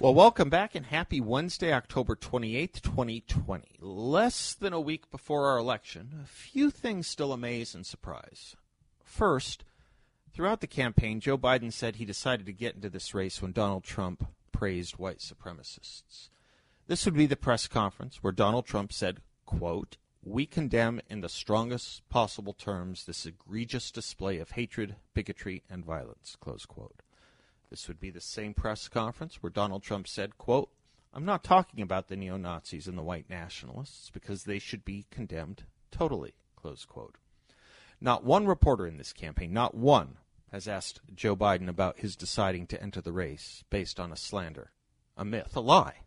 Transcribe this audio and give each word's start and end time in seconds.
Well, 0.00 0.14
welcome 0.14 0.48
back 0.48 0.76
and 0.76 0.86
happy 0.86 1.20
Wednesday, 1.20 1.72
October 1.72 2.14
28th, 2.14 2.82
2020. 2.82 3.78
Less 3.80 4.54
than 4.54 4.72
a 4.72 4.80
week 4.80 5.10
before 5.10 5.46
our 5.48 5.58
election, 5.58 6.20
a 6.22 6.26
few 6.28 6.70
things 6.70 7.08
still 7.08 7.32
amaze 7.32 7.74
and 7.74 7.84
surprise. 7.84 8.54
First, 9.02 9.64
throughout 10.32 10.60
the 10.60 10.68
campaign, 10.68 11.18
Joe 11.18 11.36
Biden 11.36 11.72
said 11.72 11.96
he 11.96 12.04
decided 12.04 12.46
to 12.46 12.52
get 12.52 12.76
into 12.76 12.88
this 12.88 13.12
race 13.12 13.42
when 13.42 13.50
Donald 13.50 13.82
Trump 13.82 14.24
praised 14.52 14.98
white 14.98 15.18
supremacists. 15.18 16.28
This 16.86 17.04
would 17.04 17.16
be 17.16 17.26
the 17.26 17.34
press 17.34 17.66
conference 17.66 18.22
where 18.22 18.32
Donald 18.32 18.66
Trump 18.66 18.92
said, 18.92 19.18
quote, 19.46 19.96
we 20.22 20.46
condemn 20.46 21.00
in 21.10 21.22
the 21.22 21.28
strongest 21.28 22.08
possible 22.08 22.52
terms 22.52 23.04
this 23.04 23.26
egregious 23.26 23.90
display 23.90 24.38
of 24.38 24.52
hatred, 24.52 24.94
bigotry, 25.12 25.64
and 25.68 25.84
violence, 25.84 26.36
close 26.40 26.66
quote. 26.66 27.02
This 27.70 27.86
would 27.86 28.00
be 28.00 28.10
the 28.10 28.20
same 28.20 28.54
press 28.54 28.88
conference 28.88 29.42
where 29.42 29.50
Donald 29.50 29.82
Trump 29.82 30.08
said, 30.08 30.38
quote, 30.38 30.70
I'm 31.12 31.24
not 31.24 31.44
talking 31.44 31.82
about 31.82 32.08
the 32.08 32.16
neo-Nazis 32.16 32.86
and 32.86 32.96
the 32.96 33.02
white 33.02 33.28
nationalists 33.28 34.10
because 34.10 34.44
they 34.44 34.58
should 34.58 34.84
be 34.84 35.06
condemned 35.10 35.64
totally, 35.90 36.34
close 36.56 36.84
quote. 36.84 37.16
Not 38.00 38.24
one 38.24 38.46
reporter 38.46 38.86
in 38.86 38.96
this 38.96 39.12
campaign, 39.12 39.52
not 39.52 39.74
one, 39.74 40.16
has 40.50 40.68
asked 40.68 41.00
Joe 41.14 41.36
Biden 41.36 41.68
about 41.68 41.98
his 41.98 42.16
deciding 42.16 42.66
to 42.68 42.82
enter 42.82 43.00
the 43.00 43.12
race 43.12 43.64
based 43.68 44.00
on 44.00 44.12
a 44.12 44.16
slander, 44.16 44.70
a 45.16 45.24
myth, 45.24 45.54
a 45.56 45.60
lie. 45.60 46.02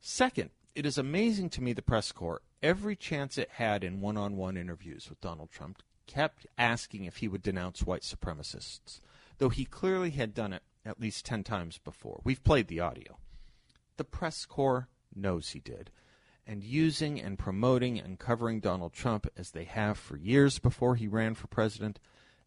Second, 0.00 0.50
it 0.74 0.86
is 0.86 0.98
amazing 0.98 1.50
to 1.50 1.62
me 1.62 1.72
the 1.72 1.82
press 1.82 2.12
corps, 2.12 2.42
every 2.62 2.94
chance 2.94 3.38
it 3.38 3.50
had 3.52 3.82
in 3.82 4.00
one-on-one 4.00 4.56
interviews 4.56 5.08
with 5.08 5.20
Donald 5.20 5.50
Trump, 5.50 5.82
kept 6.06 6.46
asking 6.58 7.04
if 7.04 7.18
he 7.18 7.28
would 7.28 7.42
denounce 7.42 7.82
white 7.82 8.02
supremacists 8.02 9.00
though 9.40 9.48
he 9.48 9.64
clearly 9.64 10.10
had 10.10 10.34
done 10.34 10.52
it 10.52 10.62
at 10.84 11.00
least 11.00 11.26
10 11.26 11.44
times 11.44 11.78
before. 11.78 12.20
We've 12.24 12.42
played 12.42 12.68
the 12.68 12.80
audio. 12.80 13.18
The 13.96 14.04
press 14.04 14.46
corps 14.46 14.88
knows 15.14 15.50
he 15.50 15.60
did. 15.60 15.90
And 16.46 16.64
using 16.64 17.20
and 17.20 17.38
promoting 17.38 17.98
and 17.98 18.18
covering 18.18 18.60
Donald 18.60 18.92
Trump 18.92 19.26
as 19.36 19.50
they 19.50 19.64
have 19.64 19.98
for 19.98 20.16
years 20.16 20.58
before 20.58 20.96
he 20.96 21.06
ran 21.06 21.34
for 21.34 21.46
president, 21.46 22.00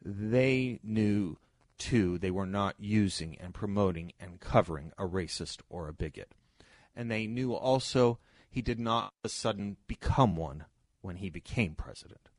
they 0.04 0.80
knew 0.84 1.38
too 1.78 2.18
they 2.18 2.32
were 2.32 2.46
not 2.46 2.76
using 2.80 3.38
and 3.38 3.54
promoting 3.54 4.14
and 4.20 4.40
covering 4.40 4.92
a 4.98 5.06
racist 5.06 5.62
or 5.70 5.88
a 5.88 5.94
bigot. 5.94 6.34
And 6.96 7.10
they 7.10 7.28
knew 7.28 7.54
also 7.54 8.20
he 8.50 8.62
did 8.62 8.80
not 8.80 9.14
a 9.24 9.30
sudden 9.30 9.78
become 9.88 10.36
one 10.36 10.66
when 11.02 11.18
he 11.18 11.30
became 11.30 11.76
president. 11.76 12.30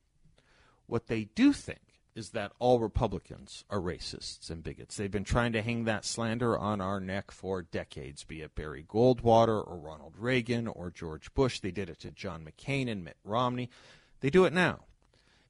What 0.87 1.07
they 1.07 1.25
do 1.25 1.53
think 1.53 1.84
is 2.15 2.31
that 2.31 2.53
all 2.59 2.79
Republicans 2.79 3.65
are 3.69 3.81
racists 3.81 4.49
and 4.49 4.63
bigots. 4.63 4.97
They've 4.97 5.11
been 5.11 5.25
trying 5.25 5.53
to 5.53 5.63
hang 5.63 5.85
that 5.85 6.05
slander 6.05 6.57
on 6.57 6.81
our 6.81 7.01
neck 7.01 7.31
for 7.31 7.63
decades, 7.63 8.23
be 8.23 8.43
it 8.43 8.55
Barry 8.55 8.85
Goldwater 8.89 9.67
or 9.67 9.77
Ronald 9.77 10.15
Reagan 10.17 10.69
or 10.69 10.91
George 10.91 11.35
Bush. 11.35 11.59
They 11.59 11.73
did 11.73 11.91
it 11.91 12.01
to 12.01 12.11
John 12.11 12.47
McCain 12.47 12.89
and 12.89 13.05
Mitt 13.05 13.17
Romney. 13.25 13.69
They 14.21 14.31
do 14.31 14.45
it 14.45 14.53
now. 14.53 14.81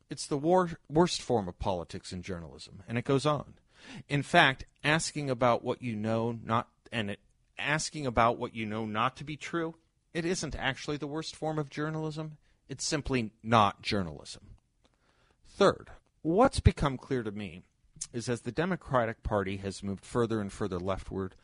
It's 0.09 0.27
the 0.27 0.39
war, 0.39 0.71
worst 0.89 1.21
form 1.21 1.49
of 1.49 1.59
politics 1.59 2.13
and 2.13 2.23
journalism, 2.23 2.83
and 2.89 2.97
it 2.97 3.05
goes 3.05 3.27
on. 3.27 3.55
In 4.09 4.23
fact, 4.23 4.65
asking 4.83 5.29
about 5.29 5.63
what 5.65 5.83
you 5.83 5.95
know 5.95 6.39
not 6.43 6.69
and 6.91 7.11
it, 7.11 7.21
asking 7.59 8.07
about 8.07 8.39
what 8.39 8.55
you 8.55 8.65
know 8.65 8.87
not 8.87 9.17
to 9.17 9.25
be 9.25 9.37
true, 9.37 9.75
it 10.13 10.25
isn't 10.25 10.57
actually 10.57 10.97
the 10.97 11.07
worst 11.07 11.37
form 11.37 11.59
of 11.59 11.69
journalism. 11.69 12.39
It's 12.69 12.87
simply 12.87 13.33
not 13.43 13.83
journalism. 13.83 14.43
Third, 15.47 15.91
what's 16.25 16.59
become 16.59 16.97
clear 16.97 17.23
to 17.23 17.31
me 17.31 17.63
is 18.13 18.29
as 18.29 18.41
the 18.41 18.51
Democratic 18.51 19.23
Party 19.23 19.59
has 19.59 19.83
moved 19.83 20.05
further 20.05 20.41
and 20.41 20.51
further 20.51 20.79
leftward, 20.79 21.35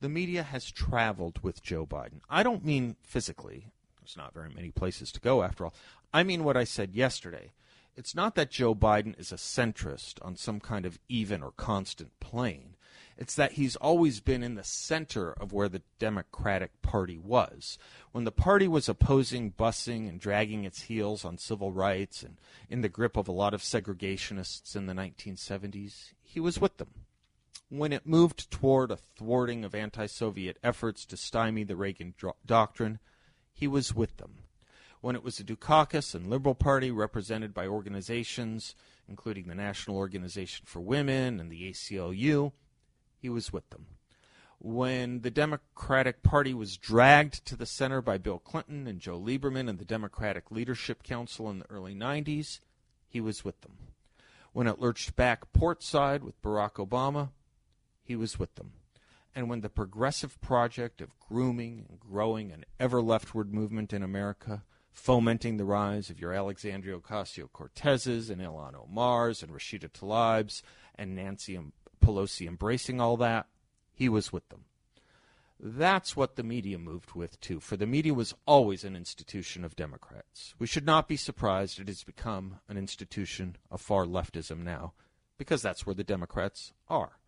the 0.00 0.08
media 0.08 0.42
has 0.42 0.70
traveled 0.70 1.38
with 1.42 1.62
Joe 1.62 1.86
Biden. 1.86 2.20
I 2.28 2.42
don't 2.42 2.64
mean 2.64 2.96
physically. 3.00 3.68
There's 4.00 4.16
not 4.16 4.34
very 4.34 4.50
many 4.50 4.70
places 4.70 5.12
to 5.12 5.20
go, 5.20 5.42
after 5.42 5.64
all. 5.64 5.74
I 6.12 6.24
mean 6.24 6.42
what 6.42 6.56
I 6.56 6.64
said 6.64 6.94
yesterday. 6.94 7.52
It's 7.96 8.14
not 8.14 8.34
that 8.34 8.50
Joe 8.50 8.74
Biden 8.74 9.18
is 9.18 9.30
a 9.30 9.36
centrist 9.36 10.14
on 10.20 10.34
some 10.34 10.58
kind 10.58 10.84
of 10.84 10.98
even 11.08 11.40
or 11.40 11.52
constant 11.52 12.10
plane. 12.18 12.73
It's 13.16 13.34
that 13.36 13.52
he's 13.52 13.76
always 13.76 14.20
been 14.20 14.42
in 14.42 14.56
the 14.56 14.64
center 14.64 15.32
of 15.32 15.52
where 15.52 15.68
the 15.68 15.82
Democratic 15.98 16.82
Party 16.82 17.16
was. 17.16 17.78
When 18.12 18.24
the 18.24 18.32
party 18.32 18.66
was 18.66 18.88
opposing 18.88 19.52
busing 19.52 20.08
and 20.08 20.18
dragging 20.18 20.64
its 20.64 20.82
heels 20.82 21.24
on 21.24 21.38
civil 21.38 21.70
rights 21.70 22.22
and 22.22 22.38
in 22.68 22.80
the 22.80 22.88
grip 22.88 23.16
of 23.16 23.28
a 23.28 23.32
lot 23.32 23.54
of 23.54 23.62
segregationists 23.62 24.74
in 24.74 24.86
the 24.86 24.94
1970s, 24.94 26.12
he 26.22 26.40
was 26.40 26.60
with 26.60 26.78
them. 26.78 27.04
When 27.68 27.92
it 27.92 28.06
moved 28.06 28.50
toward 28.50 28.90
a 28.90 28.96
thwarting 28.96 29.64
of 29.64 29.74
anti 29.74 30.06
Soviet 30.06 30.58
efforts 30.62 31.04
to 31.06 31.16
stymie 31.16 31.64
the 31.64 31.76
Reagan 31.76 32.14
doctrine, 32.44 32.98
he 33.52 33.68
was 33.68 33.94
with 33.94 34.16
them. 34.16 34.38
When 35.00 35.14
it 35.14 35.22
was 35.22 35.38
a 35.38 35.44
Dukakis 35.44 36.14
and 36.14 36.28
Liberal 36.28 36.54
Party 36.54 36.90
represented 36.90 37.54
by 37.54 37.66
organizations, 37.66 38.74
including 39.08 39.46
the 39.46 39.54
National 39.54 39.96
Organization 39.96 40.64
for 40.66 40.80
Women 40.80 41.38
and 41.38 41.50
the 41.50 41.70
ACLU, 41.70 42.52
he 43.24 43.30
was 43.30 43.54
with 43.54 43.70
them. 43.70 43.86
When 44.58 45.22
the 45.22 45.30
Democratic 45.30 46.22
Party 46.22 46.52
was 46.52 46.76
dragged 46.76 47.46
to 47.46 47.56
the 47.56 47.64
center 47.64 48.02
by 48.02 48.18
Bill 48.18 48.38
Clinton 48.38 48.86
and 48.86 49.00
Joe 49.00 49.18
Lieberman 49.18 49.66
and 49.66 49.78
the 49.78 49.84
Democratic 49.86 50.50
Leadership 50.50 51.02
Council 51.02 51.48
in 51.48 51.60
the 51.60 51.70
early 51.70 51.94
90s, 51.94 52.60
he 53.08 53.22
was 53.22 53.42
with 53.42 53.58
them. 53.62 53.78
When 54.52 54.66
it 54.66 54.78
lurched 54.78 55.16
back 55.16 55.54
portside 55.54 56.22
with 56.22 56.42
Barack 56.42 56.74
Obama, 56.74 57.30
he 58.02 58.14
was 58.14 58.38
with 58.38 58.56
them. 58.56 58.72
And 59.34 59.48
when 59.48 59.62
the 59.62 59.70
progressive 59.70 60.38
project 60.42 61.00
of 61.00 61.18
grooming 61.18 61.86
and 61.88 61.98
growing 61.98 62.52
an 62.52 62.66
ever 62.78 63.00
leftward 63.00 63.54
movement 63.54 63.94
in 63.94 64.02
America, 64.02 64.64
fomenting 64.92 65.56
the 65.56 65.64
rise 65.64 66.10
of 66.10 66.20
your 66.20 66.34
Alexandria 66.34 66.98
Ocasio 66.98 67.48
Cortezes 67.50 68.28
and 68.28 68.42
Ilhan 68.42 68.74
Omars 68.74 69.42
and 69.42 69.50
Rashida 69.50 69.88
Tlaibs 69.88 70.60
and 70.94 71.16
Nancy 71.16 71.56
Pelosi 72.04 72.46
embracing 72.46 73.00
all 73.00 73.16
that, 73.16 73.46
he 73.92 74.08
was 74.08 74.32
with 74.32 74.48
them. 74.48 74.64
That's 75.58 76.16
what 76.16 76.36
the 76.36 76.42
media 76.42 76.78
moved 76.78 77.12
with, 77.14 77.40
too, 77.40 77.60
for 77.60 77.76
the 77.76 77.86
media 77.86 78.12
was 78.12 78.34
always 78.44 78.84
an 78.84 78.96
institution 78.96 79.64
of 79.64 79.76
Democrats. 79.76 80.54
We 80.58 80.66
should 80.66 80.84
not 80.84 81.08
be 81.08 81.16
surprised 81.16 81.78
it 81.78 81.88
has 81.88 82.02
become 82.02 82.60
an 82.68 82.76
institution 82.76 83.56
of 83.70 83.80
far 83.80 84.04
leftism 84.04 84.58
now, 84.58 84.92
because 85.38 85.62
that's 85.62 85.86
where 85.86 85.94
the 85.94 86.04
Democrats 86.04 86.72
are. 86.88 87.18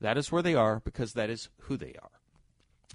That 0.00 0.16
is 0.16 0.32
where 0.32 0.42
they 0.42 0.54
are 0.54 0.80
because 0.80 1.12
that 1.12 1.30
is 1.30 1.50
who 1.62 1.76
they 1.76 1.94
are. 2.02 2.10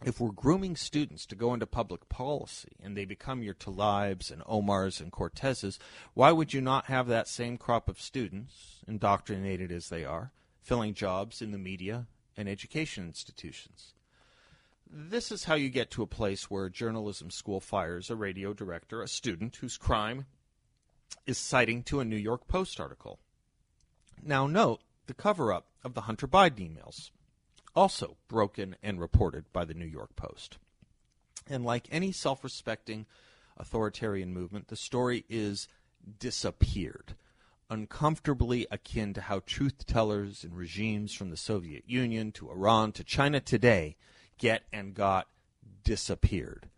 If 0.04 0.20
we're 0.20 0.32
grooming 0.32 0.76
students 0.76 1.26
to 1.28 1.36
go 1.36 1.54
into 1.54 1.66
public 1.66 2.10
policy 2.10 2.74
and 2.84 2.98
they 2.98 3.06
become 3.06 3.44
your 3.44 3.54
Tlaibs 3.54 4.30
and 4.30 4.42
Omars 4.44 5.00
and 5.00 5.12
Cortezes, 5.12 5.78
why 6.14 6.34
would 6.34 6.54
you 6.54 6.60
not 6.60 6.88
have 6.88 7.08
that 7.08 7.30
same 7.30 7.58
crop 7.58 7.88
of 7.88 8.02
students, 8.02 8.84
indoctrinated 8.88 9.72
as 9.72 9.88
they 9.88 10.04
are, 10.04 10.32
filling 10.66 10.96
jobs 10.96 11.44
in 11.44 11.52
the 11.52 11.60
media 11.60 12.08
and 12.36 12.50
education 12.50 13.06
institutions. 13.06 13.94
This 14.90 15.32
is 15.32 15.44
how 15.44 15.54
you 15.54 15.70
get 15.70 15.92
to 15.92 16.02
a 16.02 16.08
place 16.08 16.50
where 16.50 16.66
a 16.66 16.72
journalism 16.72 17.30
school 17.30 17.60
fires 17.60 18.10
a 18.10 18.16
radio 18.16 18.52
director, 18.52 19.04
a 19.04 19.08
student 19.08 19.58
whose 19.58 19.78
crime 19.78 20.26
is 21.28 21.38
citing 21.38 21.84
to 21.84 22.00
a 22.00 22.06
New 22.06 22.18
York 22.18 22.48
Post 22.48 22.80
article. 22.80 23.20
Now, 24.24 24.48
note 24.48 24.82
the 25.06 25.14
cover 25.14 25.54
up 25.54 25.68
of 25.84 25.94
the 25.94 26.02
Hunter 26.02 26.28
Biden 26.28 26.76
emails, 26.76 27.12
also 27.76 28.18
broken 28.28 28.76
and 28.82 29.00
reported 29.00 29.46
by 29.54 29.66
the 29.66 29.76
New 29.76 29.86
York 29.86 30.16
Post. 30.16 30.58
And 31.48 31.64
like 31.64 31.88
any 31.92 32.12
self 32.12 32.44
respecting 32.44 33.06
authoritarian 33.56 34.34
movement, 34.34 34.70
the 34.70 34.76
story 34.76 35.26
is 35.30 35.68
disappeared 36.20 37.14
uncomfortably 37.70 38.68
akin 38.72 39.14
to 39.14 39.22
how 39.22 39.42
truth 39.46 39.86
tellers 39.86 40.44
and 40.44 40.56
regimes 40.56 41.14
from 41.14 41.30
the 41.30 41.38
Soviet 41.38 41.84
Union 41.88 42.32
to 42.34 42.50
Iran 42.50 42.92
to 42.94 43.04
China 43.04 43.40
today 43.40 43.96
get 44.38 44.64
and 44.72 44.94
got 44.94 45.28
disappeared. 45.84 46.70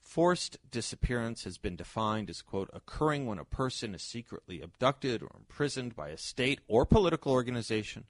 Forced 0.00 0.56
disappearance 0.70 1.44
has 1.44 1.58
been 1.58 1.76
defined 1.76 2.30
as, 2.30 2.40
quote, 2.40 2.70
occurring 2.72 3.26
when 3.26 3.38
a 3.38 3.44
person 3.44 3.94
is 3.94 4.02
secretly 4.02 4.62
abducted 4.62 5.22
or 5.22 5.30
imprisoned 5.36 5.94
by 5.94 6.08
a 6.08 6.16
state 6.16 6.60
or 6.66 6.86
political 6.86 7.32
organization 7.32 8.04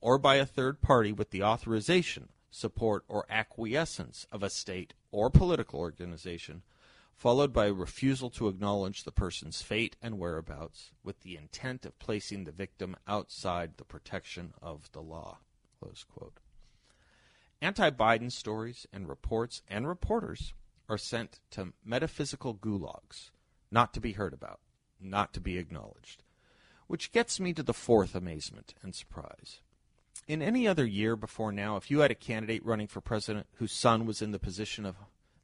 or 0.00 0.18
by 0.18 0.36
a 0.36 0.46
third 0.46 0.80
party 0.80 1.12
with 1.12 1.30
the 1.30 1.42
authorization, 1.42 2.30
support, 2.50 3.04
or 3.08 3.26
acquiescence 3.28 4.26
of 4.32 4.42
a 4.42 4.50
state 4.50 4.94
or 5.10 5.28
political 5.28 5.80
organization, 5.80 6.62
followed 7.16 7.52
by 7.52 7.66
refusal 7.66 8.30
to 8.30 8.48
acknowledge 8.48 9.04
the 9.04 9.12
person's 9.12 9.62
fate 9.62 9.96
and 10.02 10.18
whereabouts 10.18 10.90
with 11.02 11.20
the 11.20 11.36
intent 11.36 11.86
of 11.86 11.98
placing 11.98 12.44
the 12.44 12.52
victim 12.52 12.96
outside 13.06 13.76
the 13.76 13.84
protection 13.84 14.52
of 14.60 14.90
the 14.92 15.00
law. 15.00 15.38
Anti 17.60 17.90
Biden 17.90 18.32
stories 18.32 18.86
and 18.92 19.08
reports 19.08 19.62
and 19.68 19.86
reporters 19.86 20.52
are 20.88 20.98
sent 20.98 21.40
to 21.50 21.72
metaphysical 21.84 22.54
gulags, 22.54 23.30
not 23.70 23.94
to 23.94 24.00
be 24.00 24.12
heard 24.12 24.34
about, 24.34 24.60
not 25.00 25.32
to 25.34 25.40
be 25.40 25.58
acknowledged. 25.58 26.22
Which 26.86 27.12
gets 27.12 27.40
me 27.40 27.54
to 27.54 27.62
the 27.62 27.72
fourth 27.72 28.14
amazement 28.14 28.74
and 28.82 28.94
surprise. 28.94 29.60
In 30.26 30.42
any 30.42 30.68
other 30.68 30.84
year 30.84 31.16
before 31.16 31.52
now, 31.52 31.76
if 31.76 31.90
you 31.90 32.00
had 32.00 32.10
a 32.10 32.14
candidate 32.14 32.64
running 32.64 32.86
for 32.86 33.00
president 33.00 33.46
whose 33.54 33.72
son 33.72 34.06
was 34.06 34.20
in 34.20 34.32
the 34.32 34.38
position 34.38 34.84
of 34.84 34.96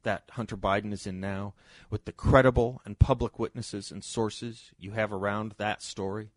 that 0.03 0.23
Hunter 0.31 0.57
Biden 0.57 0.93
is 0.93 1.07
in 1.07 1.19
now, 1.19 1.53
with 1.89 2.05
the 2.05 2.11
credible 2.11 2.81
and 2.85 2.99
public 2.99 3.39
witnesses 3.39 3.91
and 3.91 4.03
sources 4.03 4.71
you 4.77 4.91
have 4.91 5.11
around 5.11 5.55
that 5.57 5.81
story, 5.81 6.31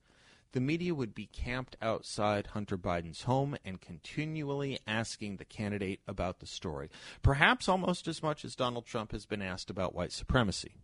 the 0.53 0.61
media 0.61 0.95
would 0.95 1.15
be 1.15 1.27
camped 1.27 1.77
outside 1.83 2.49
Hunter 2.49 2.79
Biden's 2.79 3.23
home 3.23 3.57
and 3.65 3.81
continually 3.81 4.79
asking 4.87 5.37
the 5.37 5.45
candidate 5.45 6.01
about 6.07 6.39
the 6.39 6.47
story, 6.47 6.91
perhaps 7.23 7.69
almost 7.69 8.07
as 8.07 8.23
much 8.23 8.45
as 8.45 8.55
Donald 8.55 8.87
Trump 8.87 9.11
has 9.11 9.27
been 9.27 9.43
asked 9.43 9.69
about 9.69 9.97
white 9.97 10.13
supremacy. 10.13 10.77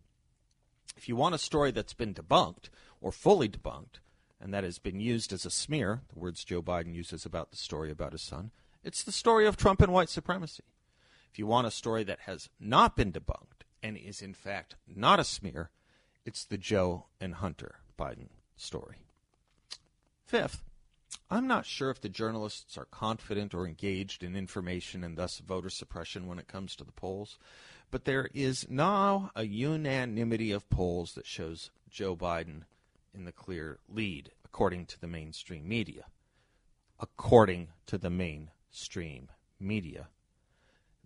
If 0.97 1.07
you 1.07 1.15
want 1.15 1.35
a 1.35 1.39
story 1.39 1.71
that's 1.71 1.93
been 1.93 2.13
debunked 2.13 2.69
or 2.99 3.13
fully 3.13 3.47
debunked, 3.47 3.99
and 4.41 4.53
that 4.53 4.65
has 4.65 4.77
been 4.77 4.99
used 4.99 5.31
as 5.31 5.45
a 5.45 5.51
smear, 5.51 6.01
the 6.11 6.19
words 6.19 6.43
Joe 6.43 6.61
Biden 6.61 6.93
uses 6.93 7.25
about 7.25 7.51
the 7.51 7.57
story 7.57 7.91
about 7.91 8.11
his 8.11 8.21
son, 8.21 8.51
it's 8.83 9.03
the 9.03 9.11
story 9.11 9.47
of 9.47 9.55
Trump 9.55 9.81
and 9.81 9.93
white 9.93 10.09
supremacy. 10.09 10.63
If 11.31 11.39
you 11.39 11.47
want 11.47 11.65
a 11.65 11.71
story 11.71 12.03
that 12.03 12.19
has 12.21 12.49
not 12.59 12.97
been 12.97 13.13
debunked 13.13 13.63
and 13.81 13.95
is 13.95 14.21
in 14.21 14.33
fact 14.33 14.75
not 14.85 15.19
a 15.19 15.23
smear, 15.23 15.69
it's 16.25 16.43
the 16.43 16.57
Joe 16.57 17.05
and 17.21 17.35
Hunter 17.35 17.79
Biden 17.97 18.27
story. 18.57 18.97
Fifth, 20.25 20.61
I'm 21.29 21.47
not 21.47 21.65
sure 21.65 21.89
if 21.89 22.01
the 22.01 22.09
journalists 22.09 22.77
are 22.77 22.85
confident 22.85 23.53
or 23.53 23.65
engaged 23.65 24.23
in 24.23 24.35
information 24.35 25.05
and 25.05 25.17
thus 25.17 25.39
voter 25.39 25.69
suppression 25.69 26.27
when 26.27 26.37
it 26.37 26.49
comes 26.49 26.75
to 26.75 26.83
the 26.83 26.91
polls, 26.91 27.37
but 27.91 28.03
there 28.03 28.29
is 28.33 28.69
now 28.69 29.31
a 29.33 29.45
unanimity 29.45 30.51
of 30.51 30.69
polls 30.69 31.13
that 31.13 31.25
shows 31.25 31.71
Joe 31.89 32.17
Biden 32.17 32.63
in 33.13 33.23
the 33.23 33.31
clear 33.31 33.79
lead, 33.87 34.31
according 34.43 34.85
to 34.87 34.99
the 34.99 35.07
mainstream 35.07 35.65
media. 35.65 36.05
According 36.99 37.69
to 37.85 37.97
the 37.97 38.09
mainstream 38.09 39.29
media. 39.59 40.09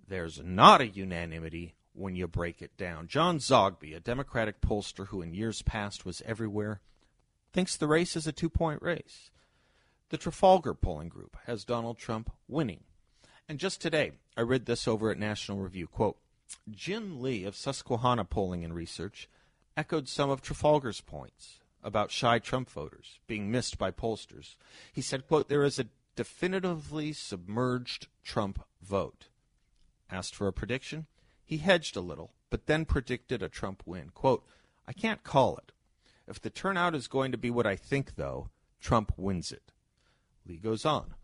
There's 0.07 0.41
not 0.43 0.81
a 0.81 0.87
unanimity 0.87 1.75
when 1.93 2.15
you 2.15 2.27
break 2.27 2.61
it 2.61 2.75
down. 2.77 3.07
John 3.07 3.39
Zogby, 3.39 3.95
a 3.95 3.99
Democratic 3.99 4.61
pollster 4.61 5.07
who 5.07 5.21
in 5.21 5.33
years 5.33 5.61
past 5.61 6.05
was 6.05 6.21
everywhere, 6.25 6.81
thinks 7.53 7.75
the 7.75 7.87
race 7.87 8.15
is 8.15 8.27
a 8.27 8.31
two 8.31 8.49
point 8.49 8.81
race. 8.81 9.31
The 10.09 10.17
Trafalgar 10.17 10.73
polling 10.73 11.09
group 11.09 11.37
has 11.47 11.63
Donald 11.63 11.97
Trump 11.97 12.31
winning. 12.47 12.83
And 13.47 13.59
just 13.59 13.81
today, 13.81 14.13
I 14.37 14.41
read 14.41 14.65
this 14.65 14.87
over 14.87 15.09
at 15.09 15.17
National 15.17 15.59
Review. 15.59 15.87
Quote 15.87 16.17
Jim 16.69 17.21
Lee 17.21 17.43
of 17.43 17.55
Susquehanna 17.55 18.25
Polling 18.25 18.63
and 18.63 18.73
Research 18.73 19.27
echoed 19.75 20.07
some 20.07 20.29
of 20.29 20.41
Trafalgar's 20.41 21.01
points 21.01 21.59
about 21.83 22.11
shy 22.11 22.39
Trump 22.39 22.69
voters 22.69 23.19
being 23.27 23.51
missed 23.51 23.77
by 23.77 23.91
pollsters. 23.91 24.55
He 24.91 25.01
said, 25.01 25.27
quote, 25.27 25.49
there 25.49 25.63
is 25.63 25.79
a 25.79 25.87
definitively 26.15 27.13
submerged 27.13 28.07
Trump 28.23 28.63
vote. 28.81 29.27
Asked 30.09 30.35
for 30.35 30.47
a 30.47 30.53
prediction, 30.53 31.07
he 31.43 31.57
hedged 31.57 31.95
a 31.95 32.01
little, 32.01 32.33
but 32.49 32.65
then 32.65 32.85
predicted 32.85 33.41
a 33.41 33.49
Trump 33.49 33.83
win. 33.85 34.09
Quote, 34.09 34.45
I 34.87 34.93
can't 34.93 35.23
call 35.23 35.57
it. 35.57 35.71
If 36.27 36.41
the 36.41 36.49
turnout 36.49 36.95
is 36.95 37.07
going 37.07 37.31
to 37.31 37.37
be 37.37 37.51
what 37.51 37.67
I 37.67 37.75
think, 37.75 38.15
though, 38.15 38.49
Trump 38.79 39.13
wins 39.17 39.51
it. 39.51 39.71
Lee 40.45 40.57
goes 40.57 40.85
on. 40.85 41.15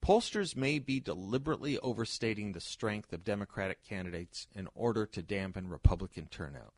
Pollsters 0.00 0.56
may 0.56 0.78
be 0.78 1.00
deliberately 1.00 1.78
overstating 1.78 2.52
the 2.52 2.60
strength 2.60 3.12
of 3.12 3.24
Democratic 3.24 3.82
candidates 3.82 4.46
in 4.54 4.68
order 4.74 5.06
to 5.06 5.22
dampen 5.22 5.68
Republican 5.68 6.28
turnout. 6.30 6.74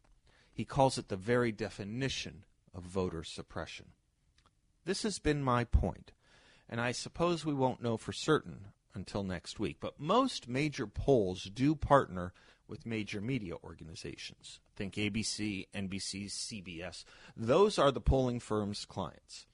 He 0.53 0.65
calls 0.65 0.99
it 0.99 1.09
the 1.09 1.17
very 1.17 1.53
definition 1.53 2.45
of 2.75 2.83
voter 2.83 3.23
suppression. 3.23 3.87
This 4.85 5.03
has 5.03 5.19
been 5.19 5.43
my 5.43 5.65
point, 5.65 6.13
and 6.69 6.81
I 6.81 6.93
suppose 6.93 7.45
we 7.45 7.55
won't 7.55 7.83
know 7.83 7.97
for 7.97 8.13
certain 8.13 8.69
until 8.95 9.23
next 9.23 9.59
week. 9.59 9.79
But 9.81 10.01
most 10.01 10.49
major 10.49 10.87
polls 10.87 11.45
do 11.45 11.75
partner 11.75 12.33
with 12.69 12.87
major 12.87 13.21
media 13.21 13.55
organizations. 13.65 14.61
Think 14.77 14.95
ABC, 14.95 15.67
NBC, 15.75 16.27
CBS. 16.27 17.05
Those 17.37 17.79
are 17.79 17.91
the 17.91 18.01
polling 18.01 18.41
firm's 18.41 18.85
clients. 18.85 19.47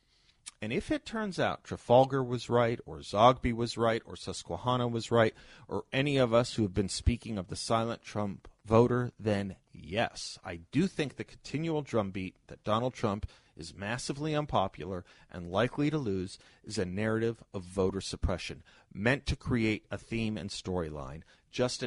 And 0.63 0.73
if 0.73 0.91
it 0.91 1.05
turns 1.05 1.39
out 1.39 1.65
Trafalgar 1.65 2.23
was 2.23 2.49
right, 2.49 2.81
or 2.87 2.99
Zogby 2.99 3.53
was 3.53 3.77
right, 3.77 4.03
or 4.07 4.17
Susquehanna 4.17 4.89
was 4.89 5.11
right, 5.11 5.35
or 5.69 5.85
any 5.93 6.17
of 6.17 6.33
us 6.33 6.55
who 6.55 6.63
have 6.63 6.75
been 6.75 6.89
speaking 6.89 7.37
of 7.37 7.49
the 7.49 7.57
silent 7.57 8.03
Trump 8.03 8.49
voter, 8.65 9.13
then 9.19 9.57
yes, 9.73 10.39
I 10.45 10.61
do 10.73 10.87
think 10.87 11.17
the 11.17 11.25
continual 11.25 11.83
drumbeat 11.83 12.37
that 12.49 12.65
Donald 12.65 12.95
Trump 12.95 13.27
is 13.57 13.75
massively 13.75 14.35
unpopular 14.35 15.05
and 15.31 15.51
likely 15.51 15.91
to 15.91 15.99
lose 15.99 16.39
is 16.65 16.79
a 16.79 16.85
narrative 16.85 17.43
of 17.55 17.63
voter 17.63 18.01
suppression 18.01 18.63
meant 18.93 19.27
to 19.27 19.37
create 19.37 19.87
a 19.91 19.99
theme 19.99 20.37
and 20.37 20.51
storyline 20.51 21.23
just, 21.57 21.85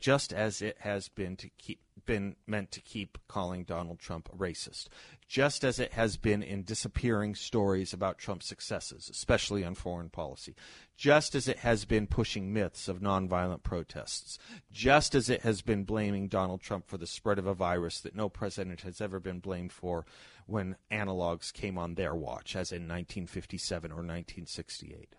just 0.00 0.32
as 0.32 0.60
it 0.60 0.76
has 0.80 1.08
been 1.08 1.36
to 1.36 1.48
keep 1.50 1.80
been 2.06 2.36
meant 2.46 2.70
to 2.72 2.80
keep 2.80 3.16
calling 3.28 3.64
Donald 3.64 3.98
Trump 3.98 4.28
a 4.32 4.36
racist, 4.36 4.88
just 5.28 5.64
as 5.64 5.78
it 5.78 5.92
has 5.92 6.16
been 6.16 6.42
in 6.42 6.62
disappearing 6.62 7.34
stories 7.34 7.92
about 7.92 8.18
Trump's 8.18 8.46
successes, 8.46 9.08
especially 9.08 9.64
on 9.64 9.74
foreign 9.74 10.10
policy, 10.10 10.54
just 10.96 11.34
as 11.34 11.48
it 11.48 11.58
has 11.58 11.84
been 11.84 12.06
pushing 12.06 12.52
myths 12.52 12.88
of 12.88 13.00
nonviolent 13.00 13.62
protests, 13.62 14.38
just 14.70 15.14
as 15.14 15.30
it 15.30 15.42
has 15.42 15.62
been 15.62 15.84
blaming 15.84 16.28
Donald 16.28 16.60
Trump 16.60 16.86
for 16.88 16.98
the 16.98 17.06
spread 17.06 17.38
of 17.38 17.46
a 17.46 17.54
virus 17.54 18.00
that 18.00 18.16
no 18.16 18.28
president 18.28 18.82
has 18.82 19.00
ever 19.00 19.20
been 19.20 19.38
blamed 19.38 19.72
for 19.72 20.04
when 20.46 20.76
analogs 20.90 21.52
came 21.52 21.78
on 21.78 21.94
their 21.94 22.14
watch, 22.14 22.54
as 22.54 22.70
in 22.70 22.82
1957 22.82 23.90
or 23.90 23.96
1968. 23.96 25.14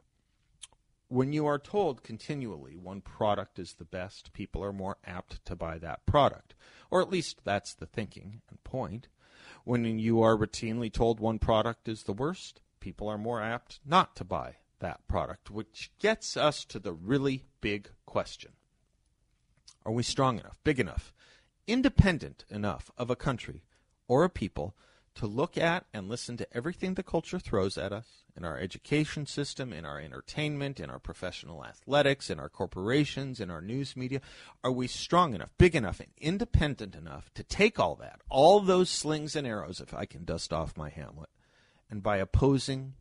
When 1.07 1.33
you 1.33 1.45
are 1.45 1.59
told 1.59 2.03
continually 2.03 2.75
one 2.75 3.01
product 3.01 3.59
is 3.59 3.73
the 3.73 3.85
best, 3.85 4.33
people 4.33 4.63
are 4.63 4.73
more 4.73 4.97
apt 5.05 5.45
to 5.45 5.55
buy 5.55 5.77
that 5.77 6.05
product. 6.05 6.55
Or 6.89 7.01
at 7.01 7.11
least 7.11 7.41
that's 7.43 7.75
the 7.75 7.85
thinking 7.85 8.41
and 8.49 8.63
point. 8.63 9.07
When 9.65 9.99
you 9.99 10.21
are 10.21 10.35
routinely 10.35 10.91
told 10.91 11.19
one 11.19 11.37
product 11.37 11.87
is 11.87 12.03
the 12.03 12.13
worst, 12.13 12.61
people 12.79 13.07
are 13.07 13.17
more 13.17 13.41
apt 13.41 13.79
not 13.85 14.15
to 14.15 14.23
buy 14.23 14.55
that 14.79 15.07
product, 15.07 15.51
which 15.51 15.91
gets 15.99 16.35
us 16.35 16.65
to 16.65 16.79
the 16.79 16.93
really 16.93 17.45
big 17.61 17.89
question. 18.05 18.53
Are 19.85 19.91
we 19.91 20.03
strong 20.03 20.39
enough, 20.39 20.59
big 20.63 20.79
enough, 20.79 21.13
independent 21.67 22.45
enough 22.49 22.89
of 22.97 23.09
a 23.09 23.15
country 23.15 23.63
or 24.07 24.23
a 24.23 24.29
people 24.29 24.75
to 25.15 25.27
look 25.27 25.57
at 25.57 25.85
and 25.93 26.09
listen 26.09 26.37
to 26.37 26.47
everything 26.55 26.93
the 26.93 27.03
culture 27.03 27.39
throws 27.39 27.77
at 27.77 27.91
us 27.91 28.23
in 28.35 28.43
our 28.43 28.57
education 28.57 29.25
system, 29.25 29.71
in 29.71 29.85
our 29.85 29.99
entertainment, 29.99 30.79
in 30.79 30.89
our 30.89 30.99
professional 30.99 31.63
athletics, 31.63 32.29
in 32.29 32.39
our 32.39 32.49
corporations, 32.49 33.39
in 33.39 33.49
our 33.49 33.61
news 33.61 33.95
media? 33.95 34.21
Are 34.63 34.71
we 34.71 34.87
strong 34.87 35.33
enough, 35.33 35.51
big 35.57 35.75
enough, 35.75 35.99
and 35.99 36.09
independent 36.17 36.95
enough 36.95 37.33
to 37.33 37.43
take 37.43 37.79
all 37.79 37.95
that, 37.95 38.21
all 38.29 38.59
those 38.59 38.89
slings 38.89 39.35
and 39.35 39.47
arrows, 39.47 39.79
if 39.79 39.93
I 39.93 40.05
can 40.05 40.25
dust 40.25 40.51
off 40.51 40.77
my 40.77 40.89
Hamlet, 40.89 41.29
and 41.89 42.03
by 42.03 42.17
opposing, 42.17 42.93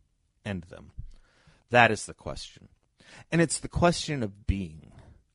end 0.44 0.64
them? 0.64 0.92
That 1.71 1.90
is 1.90 2.06
the 2.06 2.14
question. 2.14 2.68
And 3.30 3.40
it's 3.40 3.59
the 3.59 3.68
question 3.68 4.23
of 4.23 4.47
being, 4.47 4.92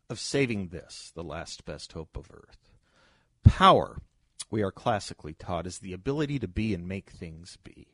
of 0.09 0.19
saving 0.19 0.69
this, 0.69 1.11
the 1.13 1.23
last 1.23 1.65
best 1.65 1.91
hope 1.91 2.15
of 2.15 2.31
Earth. 2.31 2.57
Power 3.43 4.01
we 4.49 4.61
are 4.63 4.71
classically 4.71 5.33
taught 5.33 5.67
is 5.67 5.79
the 5.79 5.93
ability 5.93 6.39
to 6.39 6.47
be 6.47 6.73
and 6.73 6.87
make 6.87 7.09
things 7.09 7.57
be. 7.63 7.87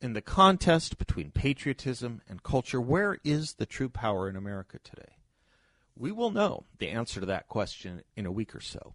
In 0.00 0.12
the 0.12 0.20
contest 0.20 0.98
between 0.98 1.30
patriotism 1.30 2.20
and 2.28 2.42
culture, 2.42 2.80
where 2.80 3.18
is 3.24 3.54
the 3.54 3.66
true 3.66 3.88
power 3.88 4.28
in 4.28 4.36
America 4.36 4.78
today? 4.82 5.16
We 5.96 6.12
will 6.12 6.30
know 6.30 6.64
the 6.78 6.90
answer 6.90 7.20
to 7.20 7.26
that 7.26 7.48
question 7.48 8.02
in 8.14 8.26
a 8.26 8.32
week 8.32 8.54
or 8.54 8.60
so. 8.60 8.94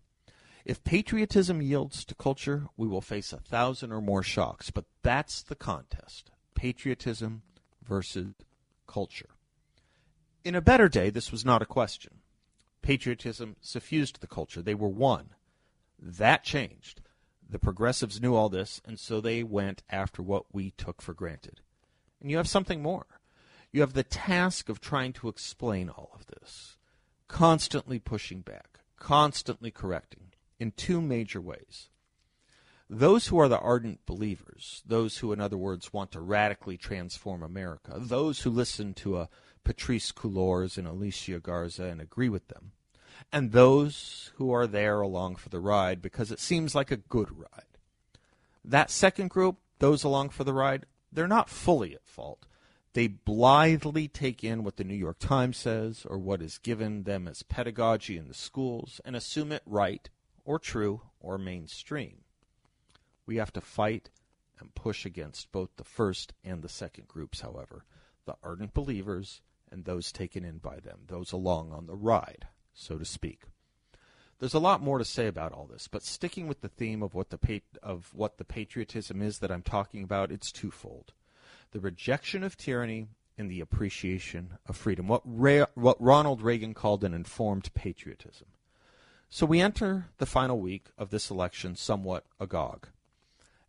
If 0.64 0.84
patriotism 0.84 1.62
yields 1.62 2.06
to 2.06 2.16
culture, 2.16 2.68
we 2.78 2.88
will 2.88 3.02
face 3.02 3.34
a 3.34 3.38
thousand 3.38 3.92
or 3.92 4.02
more 4.02 4.22
shocks, 4.22 4.70
but 4.70 4.86
that's 5.02 5.42
the 5.42 5.56
contest 5.56 6.30
patriotism 6.54 7.42
versus 7.84 8.36
culture. 8.86 9.30
In 10.44 10.54
a 10.54 10.62
better 10.62 10.88
day, 10.88 11.10
this 11.10 11.32
was 11.32 11.44
not 11.44 11.64
a 11.64 11.66
question. 11.66 12.20
Patriotism 12.84 13.56
suffused 13.62 14.22
the 14.22 14.28
culture, 14.28 14.62
they 14.62 14.76
were 14.76 14.88
one. 14.88 15.30
That 16.02 16.44
changed. 16.44 17.02
The 17.48 17.60
progressives 17.60 18.20
knew 18.22 18.34
all 18.34 18.50
this, 18.50 18.82
and 18.86 19.00
so 19.00 19.22
they 19.22 19.44
went 19.44 19.84
after 19.90 20.24
what 20.24 20.46
we 20.54 20.72
took 20.72 21.02
for 21.02 21.14
granted. 21.14 21.62
And 22.20 22.32
you 22.32 22.38
have 22.38 22.48
something 22.50 22.82
more. 22.82 23.06
You 23.72 23.82
have 23.82 23.94
the 23.94 24.04
task 24.04 24.68
of 24.70 24.82
trying 24.82 25.14
to 25.14 25.28
explain 25.30 25.90
all 25.90 26.12
of 26.14 26.26
this. 26.28 26.78
constantly 27.32 27.98
pushing 27.98 28.42
back, 28.42 28.82
constantly 28.98 29.72
correcting 29.72 30.34
in 30.60 30.72
two 30.72 31.02
major 31.02 31.42
ways. 31.42 31.90
Those 32.90 33.28
who 33.28 33.40
are 33.40 33.48
the 33.48 33.58
ardent 33.60 34.06
believers, 34.06 34.84
those 34.86 35.20
who, 35.20 35.32
in 35.32 35.40
other 35.40 35.58
words, 35.58 35.94
want 35.94 36.12
to 36.12 36.20
radically 36.20 36.76
transform 36.78 37.42
America, 37.42 37.94
those 37.98 38.42
who 38.42 38.50
listen 38.50 38.94
to 38.96 39.18
a 39.18 39.30
Patrisse 39.64 40.12
Cullors 40.12 40.78
and 40.78 40.86
Alicia 40.86 41.40
Garza 41.40 41.86
and 41.86 42.02
agree 42.02 42.28
with 42.28 42.50
them, 42.50 42.74
and 43.32 43.52
those 43.52 44.32
who 44.36 44.52
are 44.52 44.68
there 44.68 45.02
along 45.02 45.38
for 45.38 45.50
the 45.50 45.60
ride 45.60 46.02
because 46.02 46.32
it 46.32 46.40
seems 46.40 46.76
like 46.76 46.92
a 46.92 46.98
good 46.98 47.32
ride. 47.32 47.78
That 48.64 48.92
second 48.92 49.30
group, 49.30 49.58
those 49.80 50.04
along 50.04 50.30
for 50.30 50.44
the 50.44 50.54
ride, 50.54 50.86
they're 51.12 51.28
not 51.28 51.50
fully 51.50 51.94
at 51.96 52.06
fault. 52.06 52.46
They 52.94 53.08
blithely 53.08 54.08
take 54.08 54.44
in 54.44 54.64
what 54.64 54.76
the 54.76 54.84
New 54.84 54.96
York 54.96 55.18
Times 55.20 55.58
says 55.58 56.06
or 56.06 56.18
what 56.18 56.42
is 56.42 56.58
given 56.58 57.04
them 57.04 57.28
as 57.28 57.44
pedagogy 57.44 58.18
in 58.18 58.28
the 58.28 58.34
schools 58.34 59.00
and 59.06 59.16
assume 59.16 59.52
it 59.52 59.64
right 59.66 60.10
or 60.44 60.60
true 60.60 61.02
or 61.20 61.38
mainstream. 61.38 62.24
We 63.26 63.38
have 63.38 63.54
to 63.54 63.62
fight 63.62 64.10
and 64.60 64.76
push 64.76 65.06
against 65.06 65.52
both 65.52 65.70
the 65.78 65.86
first 65.86 66.34
and 66.44 66.62
the 66.62 66.70
second 66.70 67.08
groups, 67.08 67.42
however, 67.42 67.86
the 68.26 68.36
ardent 68.44 68.74
believers 68.74 69.42
and 69.72 69.86
those 69.86 70.12
taken 70.12 70.44
in 70.44 70.58
by 70.58 70.80
them, 70.80 71.00
those 71.08 71.32
along 71.32 71.72
on 71.72 71.88
the 71.88 71.96
ride, 71.96 72.48
so 72.74 72.98
to 72.98 73.06
speak. 73.06 73.44
There's 74.40 74.54
a 74.56 74.60
lot 74.60 74.82
more 74.82 74.98
to 74.98 75.06
say 75.06 75.28
about 75.28 75.54
all 75.54 75.68
this, 75.68 75.88
but 75.88 76.04
sticking 76.04 76.48
with 76.48 76.62
the 76.62 76.68
theme 76.68 77.04
of 77.04 77.14
what 77.14 77.30
the 77.30 77.38
pa- 77.38 77.78
of 77.84 78.10
what 78.14 78.38
the 78.38 78.44
patriotism 78.44 79.22
is 79.22 79.38
that 79.40 79.52
I'm 79.52 79.62
talking 79.62 80.04
about, 80.04 80.32
it's 80.32 80.52
twofold: 80.52 81.14
the 81.72 81.80
rejection 81.80 82.44
of 82.44 82.58
tyranny 82.58 83.08
and 83.38 83.52
the 83.52 83.62
appreciation 83.62 84.58
of 84.68 84.76
freedom. 84.76 85.08
What 85.08 85.22
Ra- 85.26 85.68
what 85.76 86.02
Ronald 86.02 86.42
Reagan 86.42 86.74
called 86.74 87.04
an 87.04 87.14
informed 87.14 87.72
patriotism. 87.74 88.48
So 89.30 89.46
we 89.46 89.62
enter 89.62 90.08
the 90.18 90.26
final 90.26 90.60
week 90.60 90.88
of 90.98 91.10
this 91.10 91.30
election 91.30 91.76
somewhat 91.76 92.26
agog. 92.40 92.88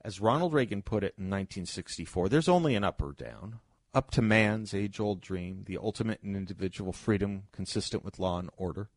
As 0.01 0.21
Ronald 0.21 0.53
Reagan 0.53 0.83
put 0.83 1.05
it 1.05 1.15
in 1.17 1.31
1964, 1.31 2.29
there's 2.29 2.49
only 2.49 2.75
an 2.75 2.83
up 2.83 3.01
or 3.01 3.13
down. 3.13 3.61
Up 3.95 4.11
to 4.13 4.23
man's 4.23 4.73
age 4.73 4.99
old 4.99 5.21
dream, 5.21 5.65
the 5.67 5.77
ultimate 5.77 6.21
in 6.23 6.35
individual 6.35 6.93
freedom 6.93 7.45
consistent 7.53 8.05
with 8.05 8.19
law 8.19 8.39
and 8.39 8.51
order 8.57 8.89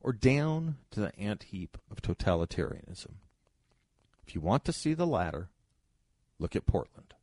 or 0.00 0.12
down 0.12 0.78
to 0.90 1.00
the 1.00 1.18
ant 1.18 1.44
heap 1.44 1.76
of 1.90 2.00
totalitarianism. 2.00 3.14
If 4.26 4.34
you 4.34 4.40
want 4.40 4.64
to 4.64 4.72
see 4.72 4.94
the 4.94 5.06
latter, 5.06 5.48
look 6.38 6.56
at 6.56 6.66
Portland. 6.66 7.14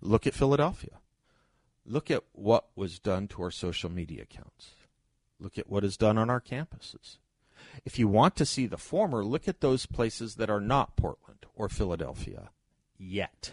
Look 0.00 0.26
at 0.26 0.34
Philadelphia. 0.34 0.98
Look 1.84 2.10
at 2.10 2.24
what 2.32 2.66
was 2.74 2.98
done 2.98 3.28
to 3.28 3.42
our 3.42 3.50
social 3.50 3.90
media 3.90 4.22
accounts. 4.22 4.70
Look 5.38 5.58
at 5.58 5.68
what 5.68 5.84
is 5.84 5.96
done 5.96 6.16
on 6.16 6.30
our 6.30 6.40
campuses. 6.40 7.18
If 7.84 7.98
you 7.98 8.08
want 8.08 8.36
to 8.36 8.46
see 8.46 8.66
the 8.66 8.78
former, 8.78 9.24
look 9.24 9.48
at 9.48 9.60
those 9.60 9.84
places 9.84 10.36
that 10.36 10.48
are 10.48 10.60
not 10.60 10.96
Portland 10.96 11.44
or 11.54 11.68
Philadelphia 11.68 12.50
yet. 12.96 13.52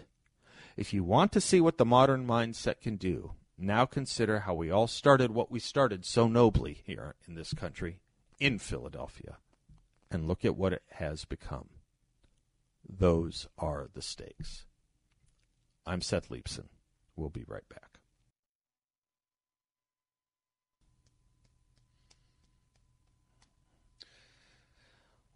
If 0.78 0.94
you 0.94 1.04
want 1.04 1.32
to 1.34 1.42
see 1.42 1.60
what 1.60 1.78
the 1.78 1.86
modern 1.86 2.26
mindset 2.26 2.82
can 2.82 2.96
do, 2.96 3.34
now 3.58 3.86
consider 3.86 4.42
how 4.42 4.54
we 4.54 4.72
all 4.72 4.88
started 4.88 5.32
what 5.32 5.52
we 5.52 5.60
started 5.60 6.06
so 6.06 6.28
nobly 6.28 6.82
here 6.86 7.16
in 7.28 7.36
this 7.36 7.54
country 7.54 8.00
in 8.40 8.58
Philadelphia 8.58 9.38
and 10.10 10.28
look 10.28 10.44
at 10.44 10.56
what 10.56 10.74
it 10.74 10.84
has 10.94 11.26
become. 11.26 11.70
Those 12.88 13.48
are 13.58 13.90
the 13.94 14.02
stakes. 14.02 14.66
I'm 15.86 16.02
Seth 16.02 16.30
Leibsohn. 16.30 16.70
We'll 17.16 17.30
be 17.30 17.46
right 17.48 17.68
back. 17.70 17.91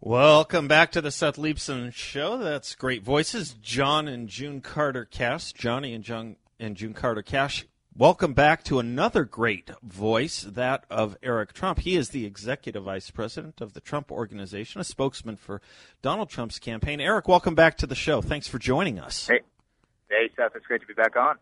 Welcome 0.06 0.68
back 0.68 0.92
to 0.92 1.00
the 1.00 1.10
Seth 1.10 1.34
Leibsohn 1.34 1.92
Show. 1.92 2.38
That's 2.38 2.76
great 2.76 3.02
voices. 3.02 3.54
John 3.54 4.06
and 4.06 4.28
June 4.28 4.60
Carter 4.60 5.04
Cash. 5.04 5.52
Johnny 5.52 5.92
and 5.94 6.04
John 6.04 6.36
and 6.60 6.76
June 6.76 6.94
Carter 6.94 7.22
Cash 7.22 7.66
Welcome 7.96 8.32
back 8.32 8.62
to 8.64 8.78
another 8.78 9.24
great 9.24 9.68
voice, 9.82 10.42
that 10.42 10.84
of 10.88 11.16
Eric 11.24 11.54
Trump. 11.54 11.80
He 11.80 11.96
is 11.96 12.10
the 12.10 12.24
executive 12.24 12.84
vice 12.84 13.10
president 13.10 13.60
of 13.60 13.72
the 13.72 13.80
Trump 13.80 14.12
Organization, 14.12 14.80
a 14.80 14.84
spokesman 14.84 15.34
for 15.34 15.60
Donald 16.02 16.30
Trump's 16.30 16.60
campaign. 16.60 17.00
Eric, 17.00 17.26
welcome 17.26 17.56
back 17.56 17.76
to 17.78 17.86
the 17.88 17.96
show. 17.96 18.22
Thanks 18.22 18.46
for 18.46 18.60
joining 18.60 19.00
us. 19.00 19.26
Hey, 19.26 19.40
hey, 20.08 20.30
Seth. 20.36 20.52
It's 20.54 20.66
great 20.66 20.82
to 20.82 20.86
be 20.86 20.94
back 20.94 21.16
on. 21.16 21.34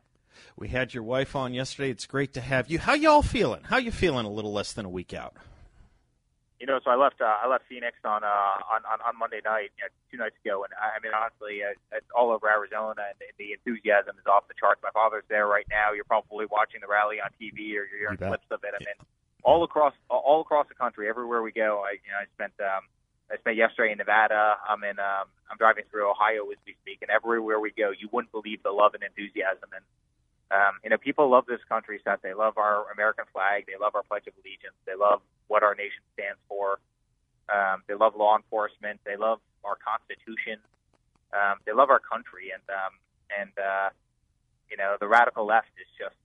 We 0.56 0.68
had 0.68 0.94
your 0.94 1.02
wife 1.02 1.36
on 1.36 1.52
yesterday. 1.52 1.90
It's 1.90 2.06
great 2.06 2.32
to 2.32 2.40
have 2.40 2.70
you. 2.70 2.78
How 2.78 2.94
y'all 2.94 3.20
feeling? 3.20 3.64
How 3.64 3.76
you 3.76 3.92
feeling? 3.92 4.24
A 4.24 4.30
little 4.30 4.54
less 4.54 4.72
than 4.72 4.86
a 4.86 4.90
week 4.90 5.12
out. 5.12 5.36
You 6.64 6.72
know, 6.72 6.80
so 6.80 6.88
I 6.88 6.96
left. 6.96 7.20
Uh, 7.20 7.28
I 7.28 7.44
left 7.44 7.68
Phoenix 7.68 7.92
on, 8.08 8.24
uh, 8.24 8.72
on 8.72 8.80
on 8.88 8.96
on 9.04 9.18
Monday 9.20 9.44
night, 9.44 9.76
you 9.76 9.84
know, 9.84 9.92
two 10.08 10.16
nights 10.16 10.40
ago, 10.40 10.64
and 10.64 10.72
I, 10.72 10.96
I 10.96 10.98
mean, 11.04 11.12
honestly, 11.12 11.60
uh, 11.60 11.76
it's 11.92 12.08
all 12.16 12.32
over 12.32 12.48
Arizona, 12.48 13.04
and 13.04 13.20
the, 13.20 13.28
the 13.36 13.52
enthusiasm 13.52 14.16
is 14.16 14.24
off 14.24 14.48
the 14.48 14.56
charts. 14.56 14.80
My 14.80 14.88
father's 14.96 15.28
there 15.28 15.44
right 15.44 15.68
now. 15.68 15.92
You're 15.92 16.08
probably 16.08 16.48
watching 16.48 16.80
the 16.80 16.88
rally 16.88 17.20
on 17.20 17.28
TV, 17.36 17.76
or 17.76 17.84
you're 17.84 18.08
hearing 18.08 18.16
clips 18.16 18.48
of 18.48 18.64
it. 18.64 18.72
I 18.72 18.80
mean, 18.80 18.96
all 19.44 19.60
across 19.60 19.92
all 20.08 20.40
across 20.40 20.64
the 20.72 20.74
country, 20.74 21.04
everywhere 21.04 21.44
we 21.44 21.52
go. 21.52 21.84
I 21.84 22.00
you 22.00 22.08
know, 22.08 22.24
I 22.24 22.32
spent 22.32 22.56
um, 22.64 22.88
I 23.28 23.36
spent 23.44 23.60
yesterday 23.60 23.92
in 23.92 24.00
Nevada. 24.00 24.56
I'm 24.64 24.80
in. 24.88 24.96
Um, 24.96 25.28
I'm 25.52 25.60
driving 25.60 25.84
through 25.92 26.08
Ohio 26.08 26.48
as 26.48 26.56
we 26.64 26.80
speak, 26.80 27.04
and 27.04 27.12
everywhere 27.12 27.60
we 27.60 27.76
go, 27.76 27.92
you 27.92 28.08
wouldn't 28.08 28.32
believe 28.32 28.64
the 28.64 28.72
love 28.72 28.96
and 28.96 29.04
enthusiasm. 29.04 29.68
And 29.68 29.84
um, 30.48 30.80
you 30.80 30.88
know, 30.88 30.96
people 30.96 31.28
love 31.28 31.44
this 31.44 31.60
country, 31.68 32.00
Seth. 32.00 32.24
They 32.24 32.32
love 32.32 32.56
our 32.56 32.88
American 32.88 33.28
flag. 33.36 33.68
They 33.68 33.76
love 33.76 33.92
our 33.92 34.02
Pledge 34.08 34.24
of 34.28 34.32
Allegiance. 34.40 34.80
They 34.88 34.96
love 34.96 35.20
what 35.48 35.62
our 35.62 35.74
nation 35.74 36.02
stands 36.14 36.40
for. 36.48 36.78
Um, 37.52 37.82
they 37.86 37.94
love 37.94 38.16
law 38.16 38.36
enforcement. 38.36 39.00
They 39.04 39.16
love 39.16 39.40
our 39.64 39.76
Constitution. 39.76 40.58
Um, 41.32 41.58
they 41.66 41.72
love 41.72 41.90
our 41.90 42.00
country, 42.00 42.52
and 42.54 42.62
um, 42.70 42.92
and 43.28 43.52
uh, 43.58 43.90
you 44.70 44.76
know 44.76 44.96
the 45.00 45.08
radical 45.08 45.44
left 45.44 45.68
is 45.76 45.88
just 45.98 46.16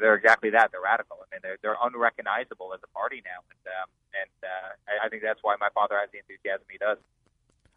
they're 0.00 0.14
exactly 0.14 0.50
that. 0.50 0.70
They're 0.72 0.82
radical. 0.82 1.18
I 1.20 1.26
mean, 1.34 1.40
they're 1.42 1.58
they're 1.62 1.76
unrecognizable 1.82 2.74
as 2.74 2.80
a 2.82 2.88
party 2.88 3.22
now, 3.24 3.40
and 3.48 3.62
um, 3.80 3.88
and 4.20 4.30
uh, 4.42 4.70
I, 4.88 5.06
I 5.06 5.08
think 5.08 5.22
that's 5.22 5.40
why 5.42 5.56
my 5.60 5.68
father 5.74 5.96
has 5.98 6.10
the 6.12 6.18
enthusiasm 6.18 6.66
he 6.70 6.78
does. 6.78 6.98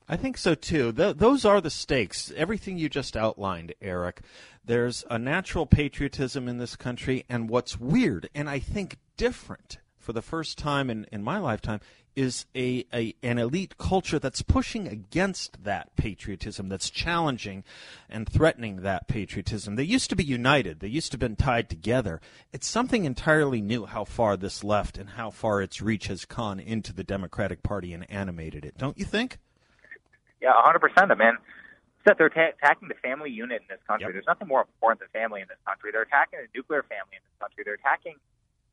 I 0.09 0.17
think 0.17 0.37
so 0.37 0.55
too. 0.55 0.91
Th- 0.91 1.15
those 1.15 1.45
are 1.45 1.61
the 1.61 1.69
stakes. 1.69 2.33
Everything 2.35 2.77
you 2.77 2.89
just 2.89 3.15
outlined, 3.15 3.73
Eric. 3.81 4.21
There's 4.65 5.05
a 5.09 5.17
natural 5.17 5.65
patriotism 5.65 6.47
in 6.47 6.57
this 6.57 6.75
country, 6.75 7.25
and 7.29 7.49
what's 7.49 7.79
weird 7.79 8.29
and 8.35 8.49
I 8.49 8.59
think 8.59 8.97
different 9.17 9.77
for 10.01 10.13
the 10.13 10.21
first 10.21 10.57
time 10.57 10.89
in, 10.89 11.05
in 11.11 11.23
my 11.23 11.37
lifetime 11.37 11.79
is 12.15 12.45
a, 12.55 12.85
a 12.93 13.15
an 13.23 13.37
elite 13.37 13.77
culture 13.77 14.19
that's 14.19 14.41
pushing 14.41 14.87
against 14.87 15.63
that 15.63 15.95
patriotism, 15.95 16.67
that's 16.67 16.89
challenging 16.89 17.63
and 18.09 18.27
threatening 18.27 18.81
that 18.81 19.07
patriotism. 19.07 19.75
They 19.75 19.83
used 19.83 20.09
to 20.09 20.15
be 20.15 20.23
united. 20.23 20.81
They 20.81 20.87
used 20.87 21.11
to 21.11 21.15
have 21.15 21.21
been 21.21 21.37
tied 21.37 21.69
together. 21.69 22.19
It's 22.51 22.67
something 22.67 23.05
entirely 23.05 23.61
new 23.61 23.85
how 23.85 24.03
far 24.03 24.35
this 24.35 24.63
left 24.63 24.97
and 24.97 25.11
how 25.11 25.29
far 25.29 25.61
its 25.61 25.81
reach 25.81 26.07
has 26.07 26.25
gone 26.25 26.59
into 26.59 26.93
the 26.93 27.03
Democratic 27.03 27.63
Party 27.63 27.93
and 27.93 28.09
animated 28.11 28.65
it. 28.65 28.77
Don't 28.77 28.97
you 28.97 29.05
think? 29.05 29.37
Yeah, 30.41 30.53
100%. 30.53 31.11
I 31.11 31.15
mean, 31.15 31.37
that 32.05 32.17
they're 32.17 32.29
ta- 32.29 32.51
attacking 32.57 32.87
the 32.87 32.95
family 32.95 33.29
unit 33.29 33.61
in 33.61 33.67
this 33.69 33.79
country. 33.87 34.07
Yep. 34.07 34.13
There's 34.13 34.27
nothing 34.27 34.47
more 34.47 34.61
important 34.61 34.99
than 34.99 35.09
family 35.13 35.41
in 35.41 35.47
this 35.47 35.61
country. 35.65 35.91
They're 35.91 36.01
attacking 36.01 36.39
the 36.39 36.47
nuclear 36.57 36.83
family 36.83 37.13
in 37.13 37.21
this 37.21 37.37
country. 37.39 37.63
They're 37.63 37.75
attacking 37.75 38.15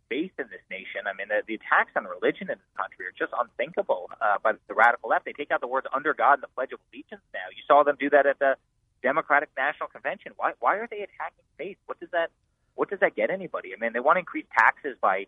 faith 0.09 0.33
in 0.39 0.47
this 0.51 0.65
nation. 0.71 1.07
I 1.07 1.13
mean, 1.17 1.29
the, 1.29 1.43
the 1.47 1.55
attacks 1.55 1.93
on 1.97 2.05
religion 2.05 2.51
in 2.51 2.59
this 2.59 2.75
country 2.77 3.07
are 3.07 3.17
just 3.17 3.33
unthinkable 3.37 4.11
uh, 4.21 4.39
by 4.43 4.53
the 4.67 4.75
radical 4.75 5.11
left. 5.11 5.25
They 5.25 5.33
take 5.33 5.51
out 5.51 5.61
the 5.61 5.69
words 5.69 5.87
"under 5.95 6.15
God" 6.15 6.35
in 6.35 6.41
the 6.41 6.53
Pledge 6.55 6.73
of 6.73 6.81
Allegiance. 6.93 7.23
Now, 7.33 7.49
you 7.55 7.63
saw 7.67 7.85
them 7.85 7.97
do 7.99 8.11
that 8.11 8.27
at 8.27 8.39
the 8.39 8.57
Democratic 9.03 9.51
National 9.57 9.89
Convention. 9.89 10.33
Why? 10.37 10.53
Why 10.61 10.77
are 10.77 10.89
they 10.91 11.03
attacking 11.07 11.47
faith? 11.57 11.77
What 11.87 12.01
does 12.01 12.11
that? 12.13 12.31
What 12.75 12.91
does 12.91 13.01
that 13.01 13.17
get 13.17 13.31
anybody? 13.31 13.75
I 13.75 13.81
mean, 13.81 13.93
they 13.93 14.01
want 14.01 14.17
to 14.17 14.21
increase 14.21 14.47
taxes 14.57 14.97
by 15.01 15.27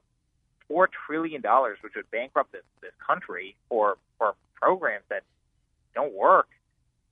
four 0.69 0.89
trillion 1.07 1.41
dollars, 1.43 1.79
which 1.83 1.95
would 1.97 2.11
bankrupt 2.11 2.53
this, 2.53 2.63
this 2.81 2.93
country 3.05 3.57
for 3.69 3.99
for 4.19 4.35
programs 4.55 5.05
that 5.11 5.25
don't 5.95 6.15
work. 6.15 6.49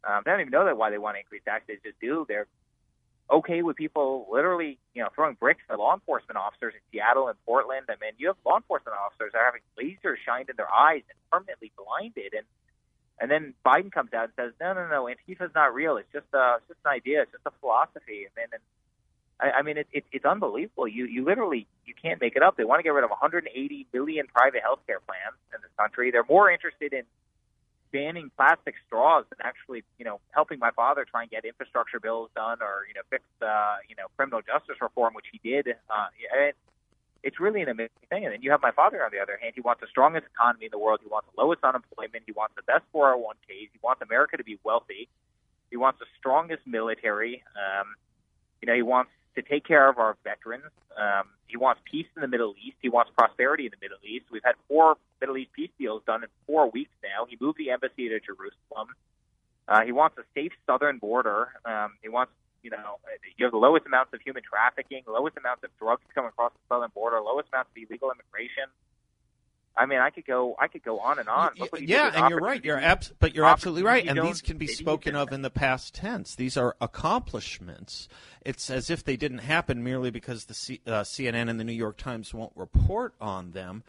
Um, 0.05 0.23
they 0.25 0.31
don't 0.31 0.41
even 0.41 0.53
know 0.53 0.65
that 0.65 0.77
why 0.77 0.91
they 0.91 0.99
want 0.99 1.17
to 1.17 1.21
increase 1.21 1.43
taxes. 1.45 1.79
They 1.83 1.91
just 1.91 2.01
do. 2.01 2.25
They're 2.29 2.47
okay 3.31 3.63
with 3.63 3.77
people 3.77 4.27
literally, 4.31 4.79
you 4.95 5.03
know, 5.03 5.09
throwing 5.15 5.35
bricks 5.35 5.63
at 5.71 5.79
law 5.79 5.95
enforcement 5.95 6.39
officers 6.39 6.75
in 6.75 6.81
Seattle 6.91 7.29
and 7.29 7.37
Portland. 7.45 7.87
I 7.89 7.95
mean, 8.01 8.13
you 8.19 8.29
have 8.29 8.37
law 8.45 8.57
enforcement 8.57 8.97
officers 8.97 9.33
that 9.33 9.39
are 9.39 9.45
having 9.45 9.63
lasers 9.79 10.17
shined 10.25 10.49
in 10.49 10.57
their 10.57 10.73
eyes 10.73 11.03
and 11.09 11.19
permanently 11.31 11.73
blinded, 11.77 12.35
and 12.35 12.47
and 13.21 13.31
then 13.31 13.55
Biden 13.67 13.91
comes 13.91 14.13
out 14.15 14.31
and 14.31 14.33
says, 14.37 14.53
no, 14.61 14.73
no, 14.75 14.87
no, 14.87 15.09
Antifa's 15.09 15.51
not 15.55 15.75
real. 15.75 15.97
It's 15.97 16.11
just 16.13 16.27
a, 16.33 16.59
it's 16.59 16.69
just 16.69 16.81
an 16.85 16.93
idea. 16.93 17.23
It's 17.23 17.33
just 17.33 17.47
a 17.47 17.51
philosophy. 17.61 18.31
And 18.31 18.35
then, 18.37 18.47
and 18.53 18.63
I, 19.41 19.59
I 19.59 19.63
mean, 19.63 19.77
it, 19.77 19.89
it, 19.93 20.05
it's 20.13 20.25
unbelievable. 20.25 20.87
You 20.87 21.07
you 21.07 21.25
literally 21.25 21.67
you 21.85 21.95
can't 22.01 22.21
make 22.21 22.37
it 22.37 22.43
up. 22.43 22.57
They 22.57 22.65
want 22.65 22.79
to 22.79 22.83
get 22.83 22.93
rid 22.95 23.05
of 23.05 23.11
180 23.11 23.51
million 23.93 24.27
private 24.27 24.63
health 24.63 24.81
care 24.87 25.01
plans 25.01 25.37
in 25.55 25.61
this 25.63 25.71
country. 25.79 26.11
They're 26.11 26.27
more 26.29 26.51
interested 26.51 26.93
in 26.93 27.03
banning 27.93 28.31
plastic 28.37 28.75
straws 28.87 29.25
and 29.31 29.41
actually, 29.47 29.83
you 29.99 30.05
know, 30.05 30.21
helping 30.31 30.59
my 30.59 30.71
father 30.71 31.05
try 31.05 31.23
and 31.23 31.31
get 31.31 31.45
infrastructure 31.45 32.01
bills 32.01 32.31
done 32.35 32.59
or, 32.61 32.87
you 32.89 32.95
know, 32.95 33.03
fix, 33.11 33.25
uh, 33.43 33.77
you 33.89 33.97
know, 33.97 34.07
criminal 34.17 34.41
justice 34.41 34.77
reform, 34.81 35.15
which 35.15 35.27
he 35.33 35.41
did. 35.43 35.69
Uh, 35.69 36.07
and 36.37 36.53
it's 37.23 37.41
really 37.41 37.63
an 37.63 37.69
amazing 37.69 38.07
thing. 38.11 38.25
And 38.25 38.33
then 38.33 38.43
you 38.43 38.51
have 38.51 38.63
my 38.63 38.71
father 38.71 39.05
on 39.05 39.11
the 39.13 39.19
other 39.19 39.39
hand. 39.41 39.53
He 39.55 39.61
wants 39.61 39.81
the 39.81 39.89
strongest 39.89 40.27
economy 40.35 40.67
in 40.67 40.71
the 40.71 40.79
world. 40.79 41.01
He 41.03 41.09
wants 41.09 41.29
the 41.35 41.43
lowest 41.43 41.65
unemployment. 41.65 42.25
He 42.27 42.33
wants 42.33 42.55
the 42.57 42.63
best 42.63 42.85
401ks. 42.95 43.71
He 43.73 43.79
wants 43.83 44.03
America 44.03 44.37
to 44.37 44.45
be 44.45 44.59
wealthy. 44.65 45.09
He 45.71 45.77
wants 45.77 45.99
the 45.99 46.07
strongest 46.19 46.67
military. 46.67 47.43
Um, 47.57 47.95
you 48.63 48.67
know, 48.67 48.75
he 48.75 48.83
wants 48.83 49.11
to 49.39 49.49
take 49.49 49.65
care 49.65 49.89
of 49.89 49.99
our 49.99 50.17
veterans. 50.25 50.73
Um, 50.99 51.31
he 51.47 51.57
wants 51.57 51.81
peace 51.85 52.07
in 52.17 52.23
the 52.23 52.29
Middle 52.29 52.55
East. 52.59 52.77
He 52.83 52.89
wants 52.89 53.13
prosperity 53.17 53.67
in 53.67 53.71
the 53.71 53.81
Middle 53.81 54.03
East. 54.03 54.27
We've 54.31 54.45
had 54.45 54.57
four 54.67 54.97
Middle 55.21 55.37
East 55.37 55.53
peace 55.53 55.71
deals 55.79 56.03
done 56.07 56.25
in 56.25 56.29
four 56.47 56.71
weeks 56.71 56.91
now. 57.03 57.27
He 57.31 57.39
moved 57.41 57.59
the 57.59 57.71
embassy 57.71 58.09
to 58.09 58.19
Jerusalem. 58.19 58.89
Uh, 59.69 59.83
he 59.83 59.93
wants 59.93 60.19
a 60.19 60.25
safe 60.35 60.53
southern 60.67 60.99
border. 60.99 61.55
Um, 61.65 61.95
he 62.03 62.09
wants, 62.09 62.33
you 62.63 62.71
know, 62.71 62.99
you 63.37 63.45
have 63.47 63.53
the 63.53 63.59
lowest 63.59 63.87
amounts 63.87 64.13
of 64.13 64.21
human 64.21 64.43
trafficking, 64.43 65.03
lowest 65.07 65.37
amounts 65.37 65.63
of 65.63 65.71
drugs 65.79 66.03
coming 66.15 66.31
across 66.31 66.53
the 66.53 66.75
southern 66.75 66.91
border, 66.91 67.21
lowest 67.21 67.49
amounts 67.53 67.71
of 67.71 67.77
illegal 67.79 68.11
immigration. 68.11 68.67
I 69.79 69.87
mean, 69.87 70.01
I 70.01 70.11
could 70.11 70.27
go, 70.27 70.57
I 70.59 70.67
could 70.67 70.83
go 70.83 70.99
on 70.99 71.19
and 71.19 71.29
on. 71.29 71.53
yeah, 71.81 72.11
and 72.15 72.31
you're 72.31 72.41
right. 72.41 72.65
You're 72.65 72.81
abs- 72.81 73.13
but 73.21 73.35
you're 73.35 73.45
absolutely 73.45 73.85
right. 73.85 74.07
And 74.07 74.19
these 74.27 74.43
can 74.43 74.59
be 74.59 74.67
spoken 74.67 75.15
of 75.15 75.33
in 75.33 75.43
the 75.43 75.51
past 75.51 75.95
tense. 75.95 76.35
These 76.35 76.57
are 76.57 76.77
accomplishments. 76.81 78.09
It's 78.45 78.71
as 78.71 78.91
if 78.91 79.05
they 79.05 79.17
didn't 79.17 79.39
happen 79.39 79.85
merely 79.85 80.11
because 80.11 80.47
the 80.47 80.55
C- 80.55 80.81
uh, 80.87 81.03
CNN 81.03 81.49
and 81.49 81.61
the 81.61 81.65
New 81.65 81.73
York 81.73 81.97
Times 81.97 82.33
won't 82.35 82.53
report 82.57 83.15
on 83.21 83.53
them. 83.53 83.85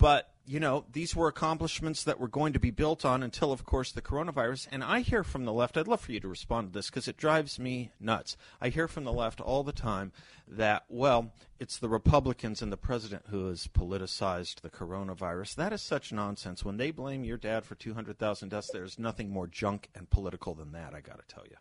But 0.00 0.30
you 0.50 0.58
know, 0.58 0.84
these 0.92 1.14
were 1.14 1.28
accomplishments 1.28 2.02
that 2.02 2.18
were 2.18 2.26
going 2.26 2.54
to 2.54 2.58
be 2.58 2.72
built 2.72 3.04
on 3.04 3.22
until, 3.22 3.52
of 3.52 3.64
course, 3.64 3.92
the 3.92 4.02
coronavirus. 4.02 4.66
And 4.72 4.82
I 4.82 4.98
hear 4.98 5.22
from 5.22 5.44
the 5.44 5.52
left, 5.52 5.76
I'd 5.76 5.86
love 5.86 6.00
for 6.00 6.10
you 6.10 6.18
to 6.18 6.26
respond 6.26 6.66
to 6.66 6.72
this 6.72 6.90
because 6.90 7.06
it 7.06 7.16
drives 7.16 7.60
me 7.60 7.92
nuts. 8.00 8.36
I 8.60 8.70
hear 8.70 8.88
from 8.88 9.04
the 9.04 9.12
left 9.12 9.40
all 9.40 9.62
the 9.62 9.70
time 9.70 10.10
that, 10.48 10.86
well, 10.88 11.32
it's 11.60 11.78
the 11.78 11.88
Republicans 11.88 12.62
and 12.62 12.72
the 12.72 12.76
president 12.76 13.26
who 13.28 13.46
has 13.46 13.68
politicized 13.68 14.62
the 14.62 14.70
coronavirus. 14.70 15.54
That 15.54 15.72
is 15.72 15.82
such 15.82 16.12
nonsense. 16.12 16.64
When 16.64 16.78
they 16.78 16.90
blame 16.90 17.22
your 17.22 17.36
dad 17.36 17.64
for 17.64 17.76
200,000 17.76 18.48
deaths, 18.48 18.70
there's 18.72 18.98
nothing 18.98 19.30
more 19.30 19.46
junk 19.46 19.88
and 19.94 20.10
political 20.10 20.54
than 20.54 20.72
that, 20.72 20.94
I 20.94 21.00
got 21.00 21.20
to 21.20 21.32
tell 21.32 21.44
you. 21.48 21.58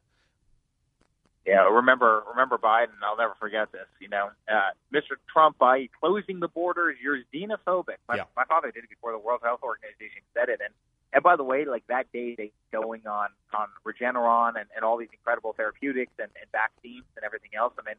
Yeah, 1.49 1.65
remember 1.65 2.21
remember 2.29 2.59
Biden. 2.59 2.93
I'll 3.03 3.17
never 3.17 3.33
forget 3.39 3.71
this. 3.71 3.87
You 3.99 4.07
know, 4.07 4.29
uh, 4.47 4.69
Mr. 4.93 5.17
Trump, 5.33 5.57
by 5.57 5.89
closing 5.99 6.39
the 6.39 6.47
borders, 6.47 6.97
you're 7.01 7.17
xenophobic. 7.33 7.97
My, 8.07 8.17
yeah. 8.17 8.23
my 8.37 8.45
father 8.45 8.69
did 8.69 8.83
it 8.83 8.89
before 8.89 9.11
the 9.13 9.17
World 9.17 9.41
Health 9.43 9.61
Organization 9.63 10.21
said 10.35 10.49
it. 10.49 10.61
And 10.63 10.71
and 11.11 11.23
by 11.23 11.35
the 11.37 11.43
way, 11.43 11.65
like 11.65 11.87
that 11.87 12.05
day, 12.13 12.35
they 12.37 12.51
going 12.71 13.07
on 13.07 13.29
on 13.51 13.67
Regeneron 13.83 14.61
and, 14.61 14.69
and 14.75 14.85
all 14.85 14.97
these 14.97 15.09
incredible 15.11 15.53
therapeutics 15.53 16.13
and, 16.19 16.29
and 16.39 16.45
vaccines 16.51 17.05
and 17.17 17.25
everything 17.25 17.57
else. 17.57 17.73
I 17.79 17.81
mean, 17.81 17.97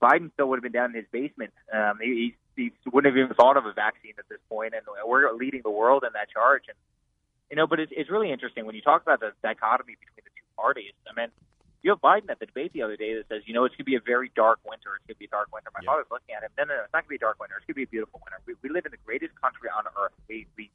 Biden 0.00 0.32
still 0.32 0.48
would 0.48 0.56
have 0.56 0.64
been 0.64 0.72
down 0.72 0.90
in 0.90 0.96
his 0.96 1.10
basement. 1.12 1.52
Um, 1.68 1.98
he, 2.00 2.34
he, 2.56 2.72
he 2.82 2.90
wouldn't 2.90 3.12
have 3.12 3.22
even 3.22 3.36
thought 3.36 3.58
of 3.58 3.66
a 3.66 3.74
vaccine 3.74 4.14
at 4.18 4.26
this 4.30 4.40
point, 4.48 4.72
and 4.72 4.80
we're 5.04 5.30
leading 5.34 5.60
the 5.60 5.70
world 5.70 6.02
in 6.02 6.14
that 6.14 6.30
charge. 6.30 6.64
And 6.68 6.78
you 7.50 7.56
know, 7.56 7.66
but 7.66 7.78
it's, 7.78 7.92
it's 7.94 8.08
really 8.08 8.32
interesting 8.32 8.64
when 8.64 8.74
you 8.74 8.80
talk 8.80 9.02
about 9.02 9.20
the 9.20 9.32
dichotomy 9.42 10.00
between 10.00 10.24
the 10.24 10.32
two 10.32 10.48
parties. 10.56 10.96
I 11.04 11.12
mean 11.12 11.28
you 11.86 11.94
have 11.94 12.02
Biden 12.02 12.28
at 12.28 12.40
the 12.40 12.46
debate 12.46 12.72
the 12.74 12.82
other 12.82 12.96
day 12.96 13.14
that 13.14 13.30
says, 13.30 13.46
you 13.46 13.54
know, 13.54 13.62
it's 13.62 13.78
going 13.78 13.86
to 13.86 13.90
be 13.94 13.94
a 13.94 14.02
very 14.02 14.28
dark 14.34 14.58
winter. 14.66 14.98
It's 14.98 15.06
going 15.06 15.14
to 15.14 15.22
be 15.22 15.30
a 15.30 15.34
dark 15.38 15.54
winter. 15.54 15.70
My 15.70 15.86
father's 15.86 16.10
looking 16.10 16.34
at 16.34 16.42
him. 16.42 16.50
No, 16.58 16.64
no, 16.66 16.74
no, 16.74 16.82
it's 16.82 16.92
not 16.92 17.06
going 17.06 17.14
to 17.14 17.22
be 17.22 17.22
a 17.22 17.26
dark 17.30 17.38
winter. 17.38 17.54
It's 17.54 17.62
going 17.62 17.78
to 17.78 17.86
be 17.86 17.86
a 17.86 17.94
beautiful 17.94 18.18
winter. 18.26 18.42
We, 18.42 18.58
we 18.58 18.74
live 18.74 18.90
in 18.90 18.90
the 18.90 18.98
greatest 19.06 19.38
country 19.38 19.70
on 19.70 19.86
earth. 19.94 20.10
We, 20.26 20.50
we, 20.58 20.74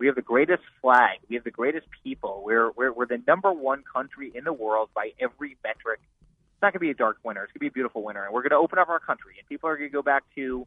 we 0.00 0.08
have 0.08 0.16
the 0.16 0.24
greatest 0.24 0.64
flag. 0.80 1.20
We 1.28 1.36
have 1.36 1.44
the 1.44 1.52
greatest 1.52 1.84
people. 2.02 2.40
We're, 2.48 2.72
we're, 2.72 2.96
we're 2.96 3.04
the 3.04 3.20
number 3.28 3.52
one 3.52 3.84
country 3.84 4.32
in 4.34 4.48
the 4.48 4.56
world 4.56 4.88
by 4.96 5.12
every 5.20 5.60
metric. 5.60 6.00
It's 6.00 6.62
not 6.64 6.72
going 6.72 6.80
to 6.80 6.88
be 6.88 6.96
a 6.96 6.96
dark 6.96 7.20
winter. 7.20 7.44
It's 7.44 7.52
going 7.52 7.60
to 7.60 7.68
be 7.68 7.72
a 7.74 7.76
beautiful 7.76 8.00
winter. 8.00 8.24
And 8.24 8.32
we're 8.32 8.40
going 8.40 8.56
to 8.56 8.64
open 8.64 8.80
up 8.80 8.88
our 8.88 9.04
country, 9.04 9.36
and 9.36 9.44
people 9.52 9.68
are 9.68 9.76
going 9.76 9.90
to 9.90 9.92
go 9.92 10.00
back 10.00 10.24
to 10.40 10.64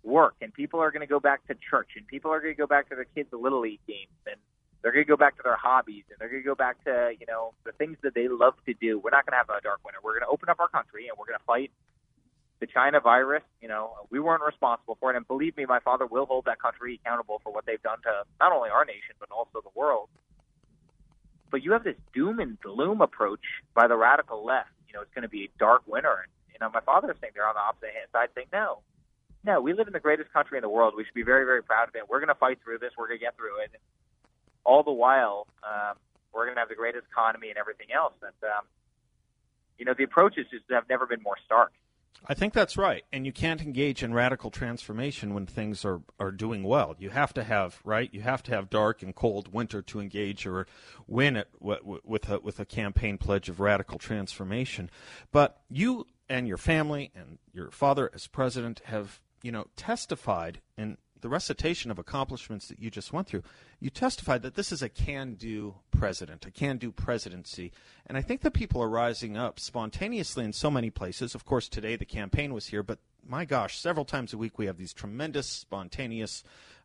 work, 0.00 0.40
and 0.40 0.56
people 0.56 0.80
are 0.80 0.90
going 0.90 1.04
to 1.04 1.10
go 1.10 1.20
back 1.20 1.46
to 1.52 1.54
church, 1.68 2.00
and 2.00 2.06
people 2.08 2.32
are 2.32 2.40
going 2.40 2.56
to 2.56 2.58
go 2.58 2.66
back 2.66 2.88
to 2.88 2.96
their 2.96 3.04
kids' 3.12 3.28
little 3.36 3.60
league 3.60 3.84
games, 3.86 4.16
and 4.24 4.40
they're 4.82 4.92
going 4.92 5.04
to 5.04 5.08
go 5.08 5.16
back 5.16 5.36
to 5.36 5.42
their 5.42 5.56
hobbies 5.56 6.04
and 6.10 6.18
they're 6.18 6.28
going 6.28 6.42
to 6.42 6.46
go 6.46 6.54
back 6.54 6.82
to, 6.84 7.14
you 7.18 7.26
know, 7.26 7.54
the 7.64 7.72
things 7.72 7.96
that 8.02 8.14
they 8.14 8.28
love 8.28 8.54
to 8.66 8.74
do. 8.74 8.98
We're 8.98 9.10
not 9.10 9.24
going 9.24 9.38
to 9.38 9.38
have 9.38 9.50
a 9.50 9.62
dark 9.62 9.80
winter. 9.84 9.98
We're 10.02 10.18
going 10.18 10.26
to 10.26 10.32
open 10.32 10.48
up 10.48 10.58
our 10.58 10.68
country 10.68 11.06
and 11.08 11.16
we're 11.16 11.26
going 11.26 11.38
to 11.38 11.44
fight 11.44 11.70
the 12.58 12.66
China 12.66 12.98
virus. 12.98 13.42
You 13.60 13.68
know, 13.68 13.94
we 14.10 14.18
weren't 14.18 14.42
responsible 14.42 14.96
for 14.98 15.12
it. 15.12 15.16
And 15.16 15.26
believe 15.26 15.56
me, 15.56 15.66
my 15.66 15.78
father 15.80 16.06
will 16.06 16.26
hold 16.26 16.46
that 16.46 16.60
country 16.60 17.00
accountable 17.02 17.40
for 17.44 17.52
what 17.52 17.64
they've 17.64 17.82
done 17.82 18.02
to 18.02 18.24
not 18.40 18.52
only 18.52 18.70
our 18.70 18.84
nation, 18.84 19.14
but 19.20 19.30
also 19.30 19.62
the 19.62 19.70
world. 19.74 20.08
But 21.50 21.62
you 21.62 21.72
have 21.72 21.84
this 21.84 21.96
doom 22.14 22.40
and 22.40 22.58
gloom 22.60 23.00
approach 23.02 23.44
by 23.74 23.86
the 23.86 23.96
radical 23.96 24.44
left. 24.44 24.70
You 24.88 24.94
know, 24.94 25.02
it's 25.02 25.14
going 25.14 25.22
to 25.22 25.28
be 25.28 25.44
a 25.44 25.58
dark 25.58 25.82
winter. 25.86 26.26
And, 26.26 26.30
you 26.52 26.58
know, 26.60 26.70
my 26.72 26.80
father 26.80 27.10
is 27.10 27.16
saying 27.20 27.34
they're 27.34 27.46
on 27.46 27.54
the 27.54 27.60
opposite 27.60 27.94
hand 27.94 28.08
side 28.10 28.28
saying, 28.34 28.48
no, 28.52 28.78
no, 29.44 29.60
we 29.60 29.74
live 29.74 29.86
in 29.86 29.92
the 29.92 30.00
greatest 30.00 30.32
country 30.32 30.58
in 30.58 30.62
the 30.62 30.68
world. 30.68 30.94
We 30.96 31.04
should 31.04 31.14
be 31.14 31.22
very, 31.22 31.44
very 31.44 31.62
proud 31.62 31.88
of 31.88 31.94
it. 31.94 32.08
We're 32.08 32.20
going 32.20 32.34
to 32.34 32.34
fight 32.34 32.58
through 32.64 32.78
this. 32.78 32.92
We're 32.96 33.08
going 33.08 33.18
to 33.18 33.24
get 33.24 33.36
through 33.36 33.62
it. 33.62 33.70
All 34.64 34.82
the 34.82 34.92
while, 34.92 35.46
um, 35.62 35.96
we're 36.32 36.44
going 36.44 36.54
to 36.54 36.60
have 36.60 36.68
the 36.68 36.74
greatest 36.74 37.06
economy 37.10 37.48
and 37.48 37.58
everything 37.58 37.88
else. 37.94 38.14
And, 38.22 38.50
um, 38.50 38.64
you 39.78 39.84
know, 39.84 39.94
the 39.96 40.04
approaches 40.04 40.46
just 40.50 40.64
have 40.70 40.88
never 40.88 41.06
been 41.06 41.22
more 41.22 41.36
stark. 41.44 41.72
I 42.26 42.34
think 42.34 42.52
that's 42.52 42.76
right. 42.76 43.04
And 43.12 43.26
you 43.26 43.32
can't 43.32 43.60
engage 43.60 44.02
in 44.02 44.14
radical 44.14 44.50
transformation 44.50 45.34
when 45.34 45.46
things 45.46 45.84
are, 45.84 46.02
are 46.20 46.30
doing 46.30 46.62
well. 46.62 46.94
You 46.98 47.10
have 47.10 47.34
to 47.34 47.42
have, 47.42 47.80
right? 47.84 48.08
You 48.12 48.20
have 48.20 48.44
to 48.44 48.52
have 48.52 48.70
dark 48.70 49.02
and 49.02 49.12
cold 49.12 49.52
winter 49.52 49.82
to 49.82 50.00
engage 50.00 50.46
or 50.46 50.66
win 51.08 51.36
it 51.36 51.48
with 51.58 52.28
a, 52.28 52.38
with 52.38 52.60
a 52.60 52.64
campaign 52.64 53.18
pledge 53.18 53.48
of 53.48 53.58
radical 53.58 53.98
transformation. 53.98 54.88
But 55.32 55.60
you 55.68 56.06
and 56.28 56.46
your 56.46 56.58
family 56.58 57.10
and 57.16 57.38
your 57.52 57.72
father 57.72 58.08
as 58.14 58.28
president 58.28 58.82
have, 58.84 59.20
you 59.42 59.50
know, 59.50 59.66
testified 59.74 60.60
in 60.78 60.98
the 61.22 61.28
recitation 61.28 61.90
of 61.90 61.98
accomplishments 61.98 62.68
that 62.68 62.80
you 62.80 62.90
just 62.90 63.12
went 63.12 63.26
through, 63.26 63.42
you 63.80 63.88
testified 63.88 64.42
that 64.42 64.54
this 64.54 64.70
is 64.70 64.82
a 64.82 64.88
can 64.88 65.34
do 65.34 65.76
president, 65.90 66.44
a 66.44 66.50
can 66.50 66.76
do 66.76 66.92
presidency. 66.92 67.72
And 68.06 68.18
I 68.18 68.22
think 68.22 68.42
that 68.42 68.52
people 68.52 68.82
are 68.82 68.88
rising 68.88 69.36
up 69.36 69.58
spontaneously 69.58 70.44
in 70.44 70.52
so 70.52 70.70
many 70.70 70.90
places. 70.90 71.34
Of 71.34 71.44
course, 71.44 71.68
today 71.68 71.96
the 71.96 72.04
campaign 72.04 72.52
was 72.52 72.66
here, 72.66 72.82
but 72.82 72.98
my 73.26 73.44
gosh, 73.44 73.78
several 73.78 74.04
times 74.04 74.32
a 74.32 74.38
week 74.38 74.58
we 74.58 74.66
have 74.66 74.76
these 74.76 74.92
tremendous 74.92 75.46
spontaneous 75.46 76.42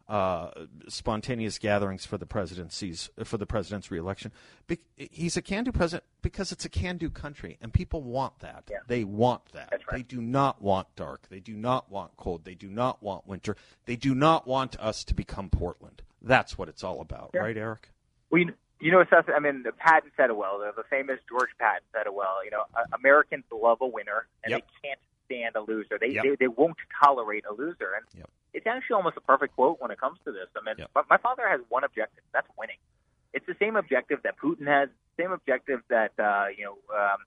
uh, 0.08 0.52
spontaneous 0.88 1.60
gatherings 1.60 2.06
for 2.06 2.18
the 2.18 2.26
presidency's 2.26 3.10
for 3.24 3.38
the 3.38 3.46
president's 3.46 3.92
reelection. 3.92 4.32
Be- 4.66 4.80
he's 4.96 5.36
a 5.36 5.42
can-do 5.42 5.72
president 5.72 6.06
because 6.22 6.52
it's 6.52 6.64
a 6.64 6.70
can-do 6.70 7.10
country, 7.10 7.58
and 7.62 7.74
people 7.74 8.02
want 8.02 8.40
that. 8.40 8.64
Yeah. 8.70 8.78
They 8.88 9.04
want 9.04 9.52
that. 9.52 9.72
Right. 9.72 9.82
They 9.92 10.04
do 10.04 10.22
not 10.22 10.62
want 10.62 10.88
dark. 10.96 11.28
They 11.30 11.40
do 11.42 11.54
not 11.54 11.92
want 11.92 12.16
cold. 12.16 12.46
They 12.46 12.56
do 12.56 12.70
not 12.70 13.04
want 13.04 13.28
winter. 13.28 13.58
They 13.86 13.98
do 13.98 14.16
not 14.16 14.48
want 14.48 14.80
us 14.80 15.04
to 15.06 15.14
become 15.14 15.50
Portland. 15.50 16.02
That's 16.22 16.58
what 16.58 16.70
it's 16.70 16.84
all 16.84 17.02
about, 17.02 17.32
yeah. 17.34 17.42
right, 17.42 17.58
Eric? 17.58 17.90
Well, 18.30 18.42
you, 18.80 18.92
know, 18.92 19.04
I 19.12 19.40
mean, 19.40 19.64
the 19.64 19.72
Patton 19.72 20.12
said 20.18 20.30
it 20.30 20.38
well. 20.38 20.60
The, 20.60 20.72
the 20.76 20.88
famous 20.90 21.20
George 21.30 21.50
Patton 21.60 21.84
said 21.94 22.08
it 22.08 22.14
well. 22.14 22.44
You 22.44 22.52
know, 22.52 22.64
uh, 22.76 22.84
Americans 22.98 23.44
love 23.52 23.80
a 23.82 23.88
winner, 23.88 24.28
and 24.44 24.52
yep. 24.52 24.62
they 24.62 24.90
can't 24.90 25.00
stand 25.28 25.56
a 25.56 25.62
loser. 25.62 25.98
They, 26.00 26.14
yep. 26.14 26.24
they 26.24 26.36
they 26.40 26.48
won't 26.48 26.78
tolerate 27.04 27.46
a 27.50 27.54
loser, 27.54 27.94
and 27.96 28.06
yep. 28.18 28.30
it's 28.54 28.66
actually 28.66 28.96
almost 28.96 29.18
a 29.18 29.22
perfect 29.22 29.56
quote 29.56 29.80
when 29.80 29.92
it 29.92 30.00
comes 30.00 30.18
to 30.26 30.32
this. 30.32 30.48
I 30.56 30.66
mean, 30.66 30.76
yep. 30.80 30.92
my, 31.10 31.18
father 31.18 31.48
has 31.48 31.62
one 31.70 31.84
objective. 31.84 32.24
That's 32.34 32.48
winning. 32.58 32.78
It's 33.34 33.46
the 33.46 33.56
same 33.60 33.76
objective 33.76 34.20
that 34.24 34.36
Putin 34.38 34.68
has. 34.68 34.90
Same 35.20 35.32
objective 35.32 35.82
that 35.90 36.12
uh, 36.18 36.46
you 36.58 36.66
know. 36.66 36.78
Um, 36.96 37.18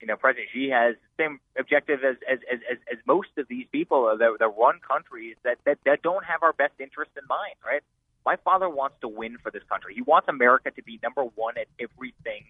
you 0.00 0.06
know, 0.06 0.14
President 0.14 0.46
Xi 0.52 0.68
has 0.70 0.94
the 0.94 1.24
same 1.24 1.40
objective 1.58 2.04
as 2.04 2.14
as, 2.30 2.38
as, 2.52 2.78
as 2.90 2.98
most 3.04 3.30
of 3.36 3.48
these 3.48 3.66
people 3.72 4.16
that, 4.16 4.36
that 4.38 4.48
run 4.56 4.78
countries 4.78 5.34
that, 5.42 5.58
that 5.64 5.78
that 5.84 6.02
don't 6.02 6.24
have 6.24 6.44
our 6.44 6.52
best 6.52 6.74
interest 6.78 7.10
in 7.16 7.26
mind, 7.28 7.56
right? 7.66 7.82
My 8.24 8.36
father 8.36 8.68
wants 8.68 8.94
to 9.00 9.08
win 9.08 9.38
for 9.42 9.50
this 9.50 9.64
country. 9.68 9.94
He 9.94 10.02
wants 10.02 10.28
America 10.28 10.70
to 10.70 10.82
be 10.84 11.00
number 11.02 11.24
one 11.24 11.58
at 11.58 11.66
everything 11.80 12.44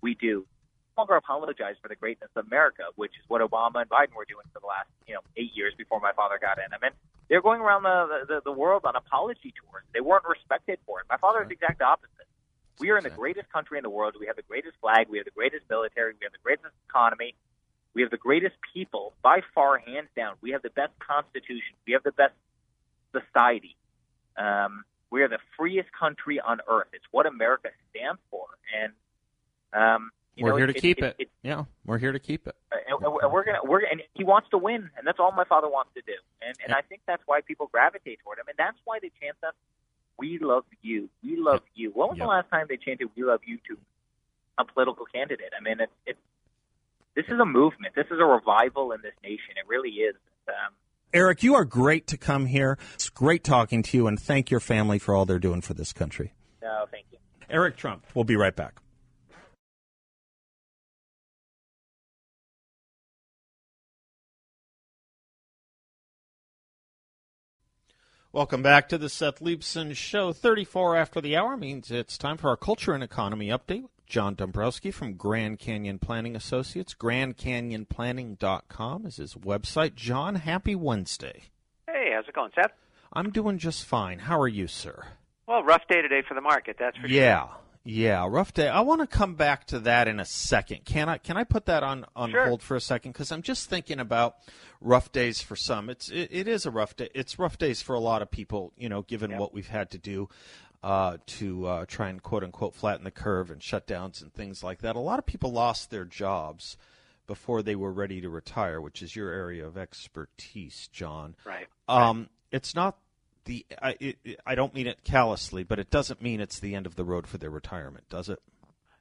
we 0.00 0.14
do 0.14 0.46
longer 0.96 1.14
apologize 1.14 1.76
for 1.80 1.88
the 1.88 1.96
greatness 1.96 2.30
of 2.36 2.46
America, 2.46 2.84
which 2.96 3.12
is 3.12 3.24
what 3.28 3.40
Obama 3.40 3.82
and 3.82 3.90
Biden 3.90 4.14
were 4.14 4.24
doing 4.24 4.46
for 4.52 4.60
the 4.60 4.66
last, 4.66 4.88
you 5.06 5.14
know, 5.14 5.20
eight 5.36 5.50
years 5.54 5.74
before 5.76 6.00
my 6.00 6.12
father 6.12 6.38
got 6.40 6.58
in. 6.58 6.66
I 6.72 6.78
mean, 6.82 6.92
they're 7.28 7.42
going 7.42 7.60
around 7.60 7.84
the 7.84 8.26
the, 8.26 8.40
the 8.44 8.52
world 8.52 8.82
on 8.84 8.96
apology 8.96 9.54
tours. 9.56 9.84
They 9.94 10.00
weren't 10.00 10.24
respected 10.28 10.78
for 10.86 11.00
it. 11.00 11.06
My 11.08 11.16
father 11.16 11.42
is 11.42 11.48
the 11.48 11.54
exact 11.54 11.80
opposite. 11.82 12.26
We 12.78 12.90
are 12.90 12.96
in 12.96 13.04
the 13.04 13.10
greatest 13.10 13.52
country 13.52 13.78
in 13.78 13.82
the 13.82 13.90
world. 13.90 14.14
We 14.18 14.26
have 14.26 14.36
the 14.36 14.42
greatest 14.42 14.76
flag. 14.80 15.08
We 15.10 15.18
have 15.18 15.26
the 15.26 15.36
greatest 15.36 15.64
military. 15.68 16.12
We 16.18 16.24
have 16.24 16.32
the 16.32 16.42
greatest 16.42 16.72
economy. 16.88 17.34
We 17.92 18.02
have 18.02 18.10
the 18.10 18.16
greatest 18.16 18.56
people 18.72 19.12
by 19.22 19.42
far, 19.54 19.78
hands 19.78 20.08
down. 20.16 20.36
We 20.40 20.52
have 20.52 20.62
the 20.62 20.70
best 20.70 20.92
constitution. 20.98 21.76
We 21.86 21.92
have 21.92 22.02
the 22.02 22.12
best 22.12 22.34
society. 23.12 23.76
Um, 24.36 24.84
we 25.10 25.22
are 25.22 25.28
the 25.28 25.40
freest 25.58 25.88
country 25.92 26.40
on 26.40 26.60
earth. 26.68 26.86
It's 26.92 27.04
what 27.10 27.26
America 27.26 27.68
stands 27.90 28.20
for, 28.30 28.46
and 28.80 28.92
um, 29.72 30.10
we're 30.44 30.50
know, 30.50 30.56
here 30.56 30.66
to 30.66 30.76
it, 30.76 30.80
keep 30.80 30.98
it, 30.98 31.16
it, 31.18 31.22
it, 31.24 31.30
Yeah, 31.42 31.64
we're 31.84 31.98
here 31.98 32.12
to 32.12 32.18
keep 32.18 32.46
it. 32.46 32.54
And, 32.72 33.04
and 33.04 33.32
we're 33.32 33.44
gonna 33.44 33.58
we're 33.64 33.80
and 33.80 34.02
he 34.14 34.24
wants 34.24 34.48
to 34.50 34.58
win, 34.58 34.90
and 34.96 35.06
that's 35.06 35.18
all 35.18 35.32
my 35.32 35.44
father 35.44 35.68
wants 35.68 35.90
to 35.94 36.02
do. 36.06 36.14
And 36.42 36.56
and 36.64 36.74
I 36.74 36.82
think 36.82 37.02
that's 37.06 37.22
why 37.26 37.40
people 37.40 37.68
gravitate 37.72 38.20
toward 38.24 38.38
him, 38.38 38.44
and 38.48 38.56
that's 38.58 38.78
why 38.84 38.98
they 39.00 39.10
chant 39.20 39.36
us, 39.46 39.54
"We 40.18 40.38
love 40.38 40.64
you, 40.82 41.08
we 41.22 41.36
love 41.36 41.62
you." 41.74 41.90
When 41.90 42.08
was 42.08 42.18
Yep. 42.18 42.24
the 42.24 42.28
last 42.28 42.50
time 42.50 42.66
they 42.68 42.76
chanted 42.76 43.08
"We 43.16 43.24
love 43.24 43.40
you" 43.44 43.58
to 43.68 43.78
a 44.58 44.64
political 44.64 45.06
candidate? 45.06 45.52
I 45.58 45.62
mean, 45.62 45.80
it's 45.80 45.92
it's 46.06 46.20
this 47.14 47.26
is 47.26 47.40
a 47.40 47.46
movement. 47.46 47.94
This 47.94 48.06
is 48.06 48.18
a 48.20 48.24
revival 48.24 48.92
in 48.92 49.02
this 49.02 49.14
nation. 49.22 49.56
It 49.56 49.68
really 49.68 49.90
is. 49.90 50.14
Um, 50.48 50.72
Eric, 51.12 51.42
you 51.42 51.54
are 51.54 51.64
great 51.64 52.06
to 52.08 52.16
come 52.16 52.46
here. 52.46 52.78
It's 52.94 53.10
great 53.10 53.42
talking 53.42 53.82
to 53.82 53.96
you, 53.96 54.06
and 54.06 54.18
thank 54.18 54.50
your 54.50 54.60
family 54.60 54.98
for 54.98 55.14
all 55.14 55.26
they're 55.26 55.40
doing 55.40 55.60
for 55.60 55.74
this 55.74 55.92
country. 55.92 56.32
No, 56.62 56.86
thank 56.90 57.06
you. 57.10 57.18
Eric 57.48 57.76
Trump. 57.76 58.06
We'll 58.14 58.24
be 58.24 58.36
right 58.36 58.54
back. 58.54 58.80
Welcome 68.32 68.62
back 68.62 68.88
to 68.90 68.96
the 68.96 69.08
Seth 69.08 69.40
Leibsohn 69.40 69.96
Show. 69.96 70.32
34 70.32 70.96
after 70.96 71.20
the 71.20 71.36
hour 71.36 71.56
means 71.56 71.90
it's 71.90 72.16
time 72.16 72.36
for 72.36 72.48
our 72.48 72.56
culture 72.56 72.92
and 72.92 73.02
economy 73.02 73.48
update. 73.48 73.88
John 74.06 74.36
Dombroski 74.36 74.94
from 74.94 75.14
Grand 75.14 75.58
Canyon 75.58 75.98
Planning 75.98 76.36
Associates. 76.36 76.94
GrandCanyonPlanning.com 76.94 79.06
is 79.06 79.16
his 79.16 79.34
website. 79.34 79.96
John, 79.96 80.36
happy 80.36 80.76
Wednesday. 80.76 81.46
Hey, 81.88 82.12
how's 82.14 82.28
it 82.28 82.34
going, 82.34 82.52
Seth? 82.54 82.70
I'm 83.12 83.32
doing 83.32 83.58
just 83.58 83.84
fine. 83.84 84.20
How 84.20 84.40
are 84.40 84.46
you, 84.46 84.68
sir? 84.68 85.06
Well, 85.48 85.64
rough 85.64 85.88
day 85.88 86.00
today 86.00 86.22
for 86.22 86.34
the 86.34 86.40
market, 86.40 86.76
that's 86.78 86.98
for 86.98 87.08
yeah. 87.08 87.08
sure. 87.08 87.18
Yeah, 87.18 87.48
rough 88.24 88.52
day. 88.52 88.68
I 88.68 88.80
want 88.80 89.00
to 89.00 89.06
come 89.06 89.34
back 89.34 89.66
to 89.68 89.78
that 89.80 90.08
in 90.08 90.20
a 90.20 90.24
second. 90.24 90.84
Can 90.84 91.08
I? 91.08 91.18
Can 91.18 91.36
I 91.36 91.44
put 91.44 91.66
that 91.66 91.82
on 91.82 92.04
on 92.14 92.30
sure. 92.30 92.46
hold 92.46 92.62
for 92.62 92.76
a 92.76 92.80
second? 92.80 93.12
Because 93.12 93.32
I'm 93.32 93.42
just 93.42 93.70
thinking 93.70 94.00
about 94.00 94.36
rough 94.80 95.12
days 95.12 95.40
for 95.40 95.56
some. 95.56 95.88
It's 95.88 96.08
it, 96.10 96.28
it 96.30 96.48
is 96.48 96.66
a 96.66 96.70
rough 96.70 96.96
day. 96.96 97.08
It's 97.14 97.38
rough 97.38 97.58
days 97.58 97.80
for 97.82 97.94
a 97.94 98.00
lot 98.00 98.22
of 98.22 98.30
people. 98.30 98.72
You 98.76 98.88
know, 98.88 99.02
given 99.02 99.30
yep. 99.30 99.40
what 99.40 99.54
we've 99.54 99.68
had 99.68 99.90
to 99.92 99.98
do 99.98 100.28
uh, 100.82 101.18
to 101.26 101.66
uh, 101.66 101.84
try 101.86 102.08
and 102.08 102.22
quote 102.22 102.44
unquote 102.44 102.74
flatten 102.74 103.04
the 103.04 103.10
curve 103.10 103.50
and 103.50 103.60
shutdowns 103.60 104.22
and 104.22 104.32
things 104.32 104.62
like 104.62 104.80
that. 104.80 104.96
A 104.96 105.00
lot 105.00 105.18
of 105.18 105.26
people 105.26 105.52
lost 105.52 105.90
their 105.90 106.04
jobs 106.04 106.76
before 107.26 107.62
they 107.62 107.76
were 107.76 107.92
ready 107.92 108.20
to 108.20 108.28
retire, 108.28 108.80
which 108.80 109.02
is 109.02 109.14
your 109.14 109.30
area 109.30 109.66
of 109.66 109.76
expertise, 109.76 110.88
John. 110.92 111.36
Right. 111.44 111.68
Um, 111.86 112.28
it's 112.50 112.74
not 112.74 112.98
the 113.44 113.66
I, 113.80 113.96
it, 114.00 114.40
I 114.46 114.54
don't 114.54 114.74
mean 114.74 114.86
it 114.86 115.04
callously, 115.04 115.64
but 115.64 115.78
it 115.78 115.90
doesn't 115.90 116.22
mean 116.22 116.40
it's 116.40 116.60
the 116.60 116.74
end 116.74 116.86
of 116.86 116.96
the 116.96 117.04
road 117.04 117.26
for 117.26 117.38
their 117.38 117.50
retirement, 117.50 118.04
does 118.08 118.28
it? 118.28 118.40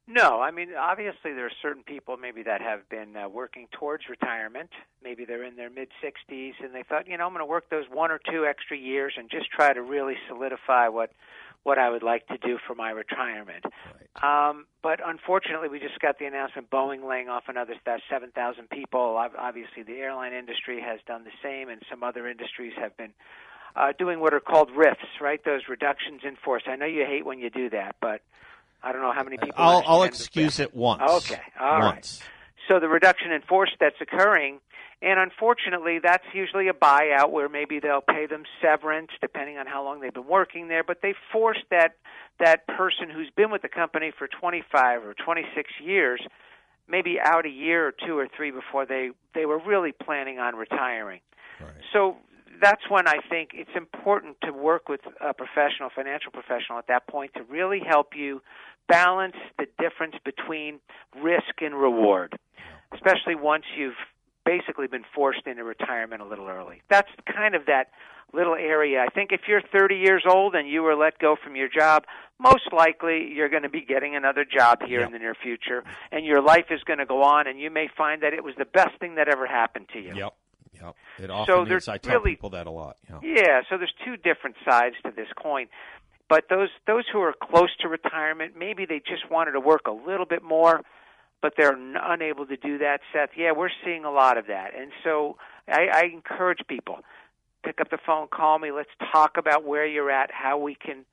No, 0.08 0.42
I 0.42 0.50
mean 0.52 0.70
obviously 0.74 1.34
there 1.34 1.46
are 1.46 1.52
certain 1.62 1.84
people 1.84 2.18
maybe 2.18 2.44
that 2.44 2.62
have 2.62 2.88
been 2.90 3.16
uh, 3.16 3.30
working 3.30 3.68
towards 3.72 4.10
retirement. 4.10 4.70
Maybe 5.04 5.24
they're 5.26 5.44
in 5.44 5.56
their 5.56 5.70
mid 5.70 5.90
60s 6.04 6.54
and 6.64 6.74
they 6.74 6.84
thought, 6.84 7.08
you 7.08 7.18
know, 7.18 7.26
I'm 7.26 7.34
going 7.34 7.42
to 7.42 7.46
work 7.46 7.70
those 7.70 7.86
one 7.92 8.10
or 8.10 8.20
two 8.32 8.46
extra 8.46 8.76
years 8.76 9.14
and 9.18 9.30
just 9.30 9.52
try 9.52 9.72
to 9.72 9.82
really 9.82 10.16
solidify 10.28 10.88
what 10.88 11.12
what 11.64 11.78
I 11.78 11.90
would 11.90 12.04
like 12.04 12.26
to 12.28 12.38
do 12.38 12.58
for 12.66 12.74
my 12.74 12.90
retirement. 12.90 13.66
Right. 13.66 14.50
Um, 14.50 14.66
but 14.82 15.00
unfortunately, 15.06 15.68
we 15.68 15.80
just 15.80 16.00
got 16.00 16.18
the 16.18 16.26
announcement 16.26 16.70
Boeing 16.70 17.08
laying 17.08 17.28
off 17.28 17.44
another 17.48 17.74
7,000 17.86 18.70
people. 18.70 19.20
Obviously, 19.38 19.84
the 19.84 20.00
airline 20.00 20.34
industry 20.34 20.82
has 20.82 21.00
done 21.06 21.26
the 21.26 21.36
same, 21.44 21.70
and 21.70 21.82
some 21.90 22.02
other 22.02 22.28
industries 22.28 22.74
have 22.80 22.96
been 22.96 23.12
uh, 23.76 23.94
doing 23.98 24.20
what 24.20 24.34
are 24.34 24.40
called 24.40 24.70
RIFs, 24.76 25.22
right? 25.22 25.44
Those 25.44 25.62
reductions 25.70 26.22
in 26.24 26.36
force. 26.36 26.64
I 26.68 26.76
know 26.76 26.86
you 26.86 27.06
hate 27.06 27.26
when 27.26 27.40
you 27.40 27.50
do 27.50 27.70
that, 27.70 27.96
but 28.02 28.22
I 28.84 28.92
don't 28.92 29.02
know 29.02 29.14
how 29.14 29.24
many 29.24 29.38
people. 29.38 29.56
I'll, 29.58 29.84
I'll 29.86 30.04
excuse 30.04 30.60
it 30.60 30.74
once. 30.74 31.02
Okay, 31.02 31.42
all 31.60 31.80
once. 31.80 32.20
right. 32.22 32.30
So 32.68 32.80
the 32.80 32.88
reduction 32.88 33.32
in 33.32 33.42
force 33.42 33.72
that's 33.80 33.96
occurring, 34.00 34.60
and 35.02 35.20
unfortunately, 35.20 36.00
that's 36.02 36.26
usually 36.34 36.68
a 36.68 36.74
buyout 36.74 37.32
where 37.32 37.50
maybe 37.50 37.80
they'll 37.80 38.02
pay 38.02 38.26
them 38.28 38.44
severance 38.62 39.10
depending 39.22 39.58
on 39.58 39.66
how 39.66 39.84
long 39.84 40.02
they've 40.02 40.14
been 40.14 40.28
working 40.28 40.68
there. 40.68 40.84
But 40.84 41.00
they 41.02 41.14
force 41.32 41.60
that 41.72 41.96
that 42.40 42.68
person 42.68 43.10
who's 43.10 43.30
been 43.36 43.52
with 43.52 43.62
the 43.62 43.70
company 43.70 44.12
for 44.18 44.28
25 44.28 45.04
or 45.04 45.14
26 45.14 45.70
years, 45.84 46.22
maybe 46.88 47.18
out 47.20 47.46
a 47.46 47.50
year 47.50 47.88
or 47.88 47.92
two 47.92 48.18
or 48.18 48.28
three 48.36 48.52
before 48.52 48.86
they 48.86 49.12
they 49.34 49.46
were 49.46 49.60
really 49.60 49.92
planning 49.92 50.40
on 50.40 50.56
retiring. 50.56 51.22
Right. 51.60 51.72
So 51.92 52.18
that's 52.62 52.82
when 52.90 53.08
I 53.08 53.18
think 53.30 53.52
it's 53.54 53.76
important 53.76 54.38
to 54.44 54.52
work 54.52 54.90
with 54.90 55.02
a 55.22 55.34
professional, 55.34 55.90
financial 55.94 56.32
professional 56.32 56.78
at 56.78 56.88
that 56.88 57.08
point 57.08 57.34
to 57.36 57.44
really 57.44 57.82
help 57.86 58.10
you 58.16 58.42
balance 58.88 59.36
the 59.58 59.68
difference 59.80 60.16
between 60.26 60.80
risk 61.22 61.62
and 61.62 61.76
reward, 61.76 62.38
especially 62.94 63.36
once 63.36 63.66
you've 63.78 63.94
basically 64.46 64.88
been 64.88 65.04
forced 65.14 65.46
into 65.46 65.64
retirement 65.64 66.22
a 66.22 66.26
little 66.26 66.48
early. 66.48 66.82
That's 66.90 67.10
kind 67.32 67.56
of 67.56 67.68
that 67.68 67.92
little 68.34 68.56
area. 68.56 69.02
I 69.02 69.08
think 69.14 69.32
if 69.32 69.42
you're 69.48 69.62
30 69.62 69.96
years 69.96 70.24
old 70.28 70.56
and 70.56 70.68
you 70.68 70.82
were 70.82 70.96
let 70.96 71.20
go 71.20 71.36
from 71.44 71.56
your 71.56 71.70
job, 71.70 72.06
most 72.40 72.72
likely 72.72 73.32
you're 73.34 73.50
going 73.50 73.64
to 73.64 73.70
be 73.70 73.82
getting 73.82 74.16
another 74.16 74.46
job 74.46 74.80
here 74.86 75.02
yep. 75.02 75.08
in 75.08 75.14
the 75.14 75.20
near 75.20 75.36
future, 75.36 75.84
and 76.12 76.26
your 76.26 76.42
life 76.42 76.66
is 76.70 76.82
going 76.84 77.00
to 77.00 77.06
go 77.06 77.22
on, 77.22 77.48
and 77.48 77.60
you 77.60 77.70
may 77.70 77.90
find 77.96 78.24
that 78.24 78.34
it 78.34 78.44
was 78.44 78.56
the 78.58 78.66
best 78.66 78.98
thing 79.00 79.16
that 79.16 79.28
ever 79.28 79.46
happened 79.46 79.88
to 79.94 80.00
you. 80.00 80.16
Yep. 80.16 80.34
Yep. 80.82 80.96
It 81.20 81.30
often 81.30 81.68
so 81.68 81.76
is. 81.76 81.88
I 81.88 81.98
tell 81.98 82.20
really, 82.20 82.32
people 82.32 82.52
that 82.52 82.68
a 82.68 82.72
lot. 82.72 82.98
Yeah. 83.10 83.20
yeah. 83.22 83.62
So 83.70 83.78
there's 83.78 83.94
two 84.06 84.18
different 84.18 84.56
sides 84.66 84.96
to 85.06 85.12
this 85.12 85.28
coin. 85.42 85.68
But 86.30 86.46
those 86.50 86.70
those 86.86 87.06
who 87.12 87.20
are 87.22 87.34
close 87.34 87.76
to 87.82 87.88
retirement, 87.88 88.54
maybe 88.58 88.86
they 88.86 89.00
just 89.00 89.30
wanted 89.30 89.52
to 89.54 89.60
work 89.60 89.88
a 89.88 89.92
little 89.92 90.28
bit 90.28 90.44
more, 90.44 90.82
but 91.42 91.54
they're 91.58 91.76
unable 91.76 92.46
to 92.46 92.56
do 92.56 92.78
that. 92.78 93.02
Seth, 93.12 93.32
yeah, 93.36 93.52
we're 93.52 93.72
seeing 93.84 94.06
a 94.06 94.12
lot 94.12 94.38
of 94.38 94.48
that, 94.48 94.76
and 94.78 94.92
so 95.04 95.38
I, 95.68 95.88
I 95.92 96.04
encourage 96.14 96.60
people 96.68 97.00
pick 97.64 97.82
up 97.82 97.90
the 97.90 97.98
phone, 98.06 98.28
call 98.28 98.60
me. 98.60 98.72
Let's 98.72 98.90
talk 99.12 99.38
about 99.38 99.66
where 99.66 99.86
you're 99.86 100.12
at, 100.12 100.32
how 100.32 100.58
we 100.58 100.76
can 100.76 101.06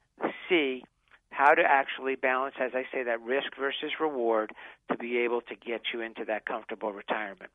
see 0.49 0.85
how 1.31 1.55
to 1.55 1.63
actually 1.63 2.15
balance, 2.15 2.55
as 2.61 2.73
I 2.75 2.85
say, 2.93 3.03
that 3.03 3.21
risk 3.21 3.57
versus 3.59 3.93
reward 4.01 4.53
to 4.91 4.97
be 4.97 5.19
able 5.19 5.43
to 5.43 5.55
get 5.55 5.83
you 5.93 6.01
into 6.01 6.25
that 6.25 6.47
comfortable 6.47 6.93
retirement. 6.93 7.51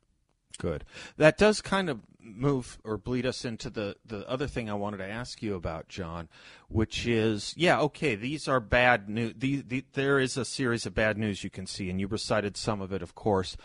Good. 0.58 0.84
That 1.16 1.38
does 1.38 1.60
kind 1.60 1.88
of 1.88 2.00
move 2.20 2.78
or 2.84 2.96
bleed 2.96 3.26
us 3.26 3.44
into 3.44 3.68
the, 3.68 3.96
the 4.06 4.28
other 4.28 4.46
thing 4.46 4.70
I 4.70 4.74
wanted 4.74 4.98
to 4.98 5.08
ask 5.08 5.42
you 5.42 5.54
about, 5.54 5.88
John, 5.88 6.28
which 6.68 7.06
is 7.06 7.54
yeah, 7.56 7.80
okay, 7.80 8.14
these 8.14 8.48
are 8.48 8.60
bad 8.60 9.08
news. 9.08 9.34
The, 9.36 9.62
the, 9.62 9.84
there 9.92 10.18
is 10.18 10.36
a 10.36 10.44
series 10.44 10.86
of 10.86 10.94
bad 10.94 11.18
news 11.18 11.44
you 11.44 11.50
can 11.50 11.66
see, 11.66 11.90
and 11.90 12.00
you 12.00 12.06
recited 12.06 12.56
some 12.56 12.80
of 12.80 12.92
it, 12.92 13.02
of 13.02 13.14
course. 13.14 13.56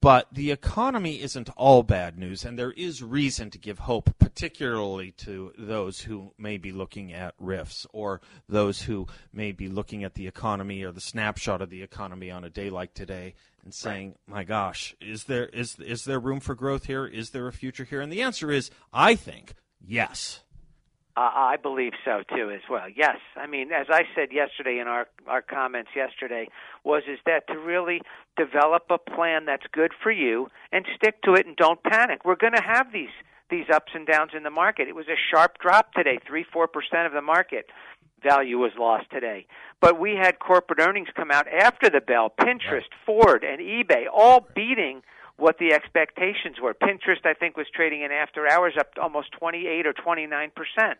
But 0.00 0.28
the 0.32 0.50
economy 0.50 1.20
isn't 1.20 1.50
all 1.56 1.82
bad 1.82 2.18
news, 2.18 2.44
and 2.44 2.58
there 2.58 2.72
is 2.72 3.02
reason 3.02 3.50
to 3.50 3.58
give 3.58 3.80
hope, 3.80 4.16
particularly 4.18 5.10
to 5.12 5.52
those 5.58 6.00
who 6.02 6.32
may 6.38 6.56
be 6.56 6.70
looking 6.70 7.12
at 7.12 7.34
RIFs 7.38 7.86
or 7.92 8.20
those 8.48 8.82
who 8.82 9.06
may 9.32 9.50
be 9.50 9.68
looking 9.68 10.04
at 10.04 10.14
the 10.14 10.28
economy 10.28 10.84
or 10.84 10.92
the 10.92 11.00
snapshot 11.00 11.60
of 11.60 11.70
the 11.70 11.82
economy 11.82 12.30
on 12.30 12.44
a 12.44 12.50
day 12.50 12.70
like 12.70 12.94
today 12.94 13.34
and 13.64 13.74
saying, 13.74 14.14
"My 14.26 14.44
gosh, 14.44 14.94
is 15.00 15.24
there 15.24 15.46
is 15.46 15.78
is 15.80 16.04
there 16.04 16.20
room 16.20 16.40
for 16.40 16.54
growth 16.54 16.86
here? 16.86 17.04
Is 17.04 17.30
there 17.30 17.48
a 17.48 17.52
future 17.52 17.84
here?" 17.84 18.00
And 18.00 18.12
the 18.12 18.22
answer 18.22 18.52
is, 18.52 18.70
I 18.92 19.16
think, 19.16 19.54
yes. 19.80 20.40
Uh, 21.18 21.32
I 21.34 21.56
believe 21.60 21.94
so 22.04 22.22
too, 22.32 22.48
as 22.52 22.60
well. 22.70 22.84
Yes, 22.94 23.16
I 23.34 23.48
mean, 23.48 23.72
as 23.72 23.86
I 23.90 24.02
said 24.14 24.28
yesterday 24.30 24.78
in 24.78 24.86
our 24.86 25.08
our 25.26 25.42
comments 25.42 25.90
yesterday, 25.96 26.46
was 26.84 27.02
is 27.08 27.18
that 27.26 27.48
to 27.48 27.58
really 27.58 28.02
develop 28.36 28.84
a 28.88 28.98
plan 28.98 29.44
that's 29.44 29.66
good 29.72 29.90
for 30.00 30.12
you 30.12 30.46
and 30.70 30.86
stick 30.94 31.20
to 31.22 31.34
it 31.34 31.44
and 31.44 31.56
don't 31.56 31.82
panic. 31.82 32.24
We're 32.24 32.36
going 32.36 32.52
to 32.52 32.62
have 32.62 32.92
these 32.92 33.10
these 33.50 33.64
ups 33.68 33.90
and 33.96 34.06
downs 34.06 34.30
in 34.36 34.44
the 34.44 34.50
market. 34.50 34.86
It 34.86 34.94
was 34.94 35.08
a 35.08 35.18
sharp 35.32 35.58
drop 35.58 35.92
today, 35.92 36.20
three 36.24 36.44
four 36.52 36.68
percent 36.68 37.06
of 37.08 37.12
the 37.12 37.22
market 37.22 37.66
value 38.22 38.58
was 38.58 38.72
lost 38.78 39.10
today. 39.10 39.46
But 39.80 39.98
we 39.98 40.14
had 40.14 40.38
corporate 40.38 40.78
earnings 40.78 41.08
come 41.16 41.32
out 41.32 41.48
after 41.48 41.90
the 41.90 42.00
bell. 42.00 42.32
Pinterest. 42.40 42.90
Ford, 43.04 43.42
and 43.42 43.60
eBay 43.60 44.04
all 44.12 44.46
beating 44.54 45.02
what 45.38 45.58
the 45.58 45.72
expectations 45.72 46.56
were. 46.60 46.74
Pinterest, 46.74 47.24
I 47.24 47.32
think, 47.32 47.56
was 47.56 47.66
trading 47.74 48.02
in 48.02 48.12
after 48.12 48.46
hours 48.46 48.74
up 48.78 48.90
almost 49.00 49.32
28 49.38 49.86
or 49.86 49.92
29 49.92 50.50
percent. 50.54 50.98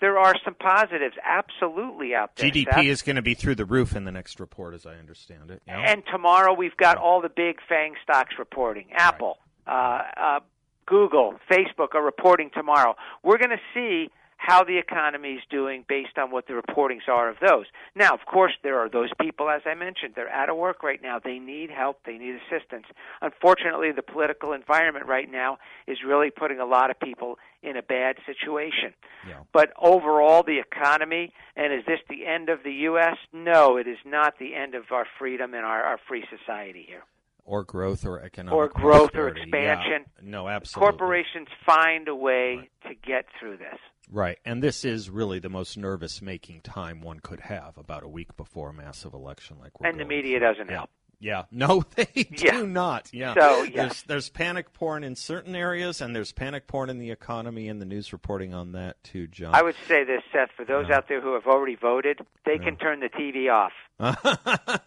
There 0.00 0.18
are 0.18 0.34
some 0.44 0.54
positives 0.54 1.14
absolutely 1.24 2.14
out 2.14 2.36
there. 2.36 2.50
GDP 2.50 2.74
Seth. 2.74 2.84
is 2.84 3.02
going 3.02 3.16
to 3.16 3.22
be 3.22 3.32
through 3.32 3.54
the 3.54 3.64
roof 3.64 3.96
in 3.96 4.04
the 4.04 4.12
next 4.12 4.40
report, 4.40 4.74
as 4.74 4.84
I 4.84 4.96
understand 4.96 5.50
it. 5.50 5.62
Yeah. 5.66 5.78
And 5.78 6.02
tomorrow 6.12 6.52
we've 6.52 6.76
got 6.76 6.98
all 6.98 7.22
the 7.22 7.30
big 7.30 7.56
FANG 7.66 7.94
stocks 8.02 8.34
reporting. 8.38 8.88
Apple, 8.92 9.38
right. 9.66 10.02
uh, 10.18 10.20
uh, 10.20 10.40
Google, 10.84 11.36
Facebook 11.50 11.94
are 11.94 12.04
reporting 12.04 12.50
tomorrow. 12.52 12.94
We're 13.22 13.38
going 13.38 13.50
to 13.50 13.62
see 13.72 14.10
how 14.36 14.64
the 14.64 14.78
economy 14.78 15.34
is 15.34 15.42
doing 15.50 15.84
based 15.88 16.18
on 16.18 16.30
what 16.30 16.46
the 16.46 16.52
reportings 16.52 17.08
are 17.08 17.28
of 17.28 17.36
those. 17.40 17.66
Now, 17.94 18.12
of 18.12 18.20
course, 18.26 18.52
there 18.62 18.78
are 18.78 18.88
those 18.88 19.10
people, 19.20 19.48
as 19.50 19.62
I 19.66 19.74
mentioned, 19.74 20.12
they're 20.14 20.30
out 20.30 20.48
of 20.48 20.56
work 20.56 20.82
right 20.82 21.00
now. 21.02 21.18
They 21.18 21.38
need 21.38 21.70
help. 21.70 22.00
They 22.04 22.18
need 22.18 22.36
assistance. 22.36 22.86
Unfortunately, 23.22 23.92
the 23.92 24.02
political 24.02 24.52
environment 24.52 25.06
right 25.06 25.30
now 25.30 25.58
is 25.86 25.98
really 26.06 26.30
putting 26.30 26.60
a 26.60 26.66
lot 26.66 26.90
of 26.90 27.00
people 27.00 27.38
in 27.62 27.76
a 27.76 27.82
bad 27.82 28.16
situation. 28.26 28.94
Yeah. 29.26 29.40
But 29.52 29.72
overall, 29.80 30.42
the 30.42 30.60
economy, 30.60 31.32
and 31.56 31.72
is 31.72 31.84
this 31.86 32.00
the 32.08 32.26
end 32.26 32.48
of 32.48 32.62
the 32.62 32.72
U.S.? 32.72 33.16
No, 33.32 33.76
it 33.76 33.88
is 33.88 33.98
not 34.04 34.38
the 34.38 34.54
end 34.54 34.74
of 34.74 34.84
our 34.92 35.06
freedom 35.18 35.54
and 35.54 35.64
our, 35.64 35.82
our 35.82 35.98
free 36.08 36.24
society 36.30 36.84
here 36.86 37.02
or 37.46 37.62
growth 37.62 38.04
or 38.04 38.20
economic 38.20 38.52
or 38.52 38.68
growth 38.68 39.14
or 39.14 39.28
expansion. 39.28 40.04
Yeah. 40.16 40.22
No, 40.22 40.48
absolutely. 40.48 40.90
Corporations 40.90 41.48
find 41.64 42.08
a 42.08 42.14
way 42.14 42.56
right. 42.56 42.70
to 42.88 42.94
get 42.94 43.26
through 43.38 43.58
this. 43.58 43.78
Right, 44.10 44.38
and 44.44 44.62
this 44.62 44.84
is 44.84 45.10
really 45.10 45.40
the 45.40 45.48
most 45.48 45.76
nervous-making 45.76 46.60
time 46.60 47.00
one 47.02 47.18
could 47.20 47.40
have 47.40 47.76
about 47.76 48.04
a 48.04 48.08
week 48.08 48.36
before 48.36 48.70
a 48.70 48.72
massive 48.72 49.14
election 49.14 49.56
like 49.60 49.80
we're. 49.80 49.88
And 49.88 49.98
the 49.98 50.04
media 50.04 50.38
through. 50.38 50.48
doesn't 50.48 50.68
yeah. 50.70 50.76
help. 50.76 50.90
Yeah, 51.18 51.42
no, 51.50 51.82
they 51.96 52.06
Yeah. 52.14 52.52
do 52.52 52.66
not. 52.66 53.08
Yeah, 53.12 53.34
So, 53.34 53.62
yeah. 53.64 53.82
there's 53.82 54.02
there's 54.04 54.28
panic 54.28 54.72
porn 54.74 55.02
in 55.02 55.16
certain 55.16 55.56
areas, 55.56 56.00
and 56.00 56.14
there's 56.14 56.30
panic 56.30 56.66
porn 56.66 56.88
in 56.90 56.98
the 56.98 57.10
economy, 57.10 57.68
and 57.68 57.80
the 57.80 57.86
news 57.86 58.12
reporting 58.12 58.54
on 58.54 58.72
that 58.72 59.02
too, 59.02 59.26
John. 59.26 59.54
I 59.54 59.62
would 59.62 59.76
say 59.88 60.04
this, 60.04 60.22
Seth, 60.32 60.50
for 60.56 60.64
those 60.64 60.88
out 60.90 61.08
there 61.08 61.20
who 61.20 61.34
have 61.34 61.46
already 61.46 61.74
voted, 61.74 62.20
they 62.44 62.58
can 62.58 62.76
turn 62.76 63.00
the 63.00 63.08
TV 63.08 63.50
off. 63.52 63.72
That's 63.98 64.20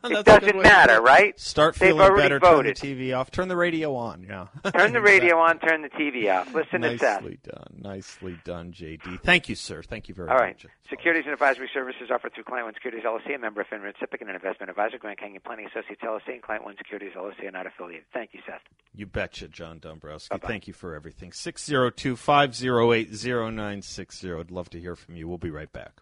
It 0.04 0.26
doesn't 0.26 0.62
matter, 0.62 1.02
right? 1.02 1.40
Start 1.40 1.76
They've 1.76 1.90
feeling 1.90 2.02
already 2.02 2.22
better. 2.26 2.40
voted. 2.40 2.76
Turn 2.76 2.90
the 2.98 3.08
TV 3.10 3.18
off. 3.18 3.32
Turn 3.32 3.48
the 3.48 3.56
radio 3.56 3.96
on. 3.96 4.24
Yeah. 4.24 4.48
Turn 4.72 4.94
the 4.94 5.02
radio 5.02 5.38
on, 5.40 5.58
turn 5.60 5.82
the 5.82 5.90
TV 5.90 6.32
off. 6.34 6.54
Listen 6.54 6.82
to 6.82 6.98
Seth. 6.98 7.22
Nicely 7.22 7.40
done. 7.44 7.76
Nicely 7.82 8.40
done, 8.44 8.72
JD. 8.72 9.22
Thank 9.22 9.50
you, 9.50 9.56
sir. 9.56 9.82
Thank 9.82 10.10
you 10.10 10.16
very 10.16 10.30
All 10.30 10.36
right. 10.38 10.56
much. 10.64 10.72
Securities 10.90 11.24
and 11.26 11.34
advisory 11.34 11.70
services 11.74 12.10
offered 12.14 12.34
through 12.34 12.44
Client 12.44 12.66
One 12.68 12.74
Securities 12.76 13.04
LLC, 13.04 13.36
a 13.36 13.40
member 13.40 13.62
of 13.62 13.68
FINRA 13.68 13.94
SIPC, 14.02 14.22
and 14.22 14.30
an 14.30 14.36
investment 14.36 14.70
advisor. 14.70 14.98
Grand 15.00 15.18
Canyon 15.18 15.42
Planning 15.46 15.68
Associates 15.68 16.02
LLC 16.04 16.34
and 16.34 16.42
Client 16.42 16.64
One 16.64 16.76
Securities 16.78 17.14
LLC 17.16 17.48
are 17.48 17.52
not 17.52 17.66
affiliated. 17.68 18.06
Thank 18.14 18.34
you, 18.34 18.42
Seth. 18.46 18.62
You 18.94 19.06
betcha, 19.06 19.48
John 19.48 19.80
Dombroski. 19.80 20.30
Bye-bye. 20.30 20.48
Thank 20.48 20.68
you 20.68 20.74
for 20.74 20.96
everything. 20.96 21.32
602 21.32 22.16
508 22.16 23.10
0960. 23.12 24.34
I'd 24.34 24.52
love 24.52 24.70
to 24.72 24.80
hear 24.80 24.96
from 24.96 25.16
you. 25.16 25.28
We'll 25.28 25.38
be 25.38 25.52
right 25.52 25.72
back. 25.72 25.94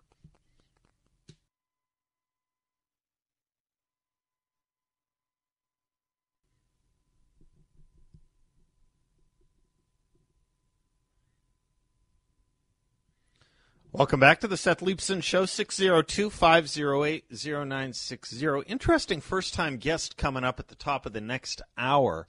Welcome 13.97 14.19
back 14.19 14.41
to 14.41 14.47
the 14.47 14.57
Seth 14.57 14.81
Leibsohn 14.81 15.23
Show, 15.23 15.47
602 15.47 16.29
508 16.29 17.25
0960. 17.31 18.47
Interesting 18.67 19.21
first 19.21 19.55
time 19.55 19.77
guest 19.77 20.17
coming 20.17 20.43
up 20.43 20.59
at 20.59 20.67
the 20.67 20.75
top 20.75 21.07
of 21.07 21.13
the 21.13 21.19
next 21.19 21.63
hour. 21.79 22.27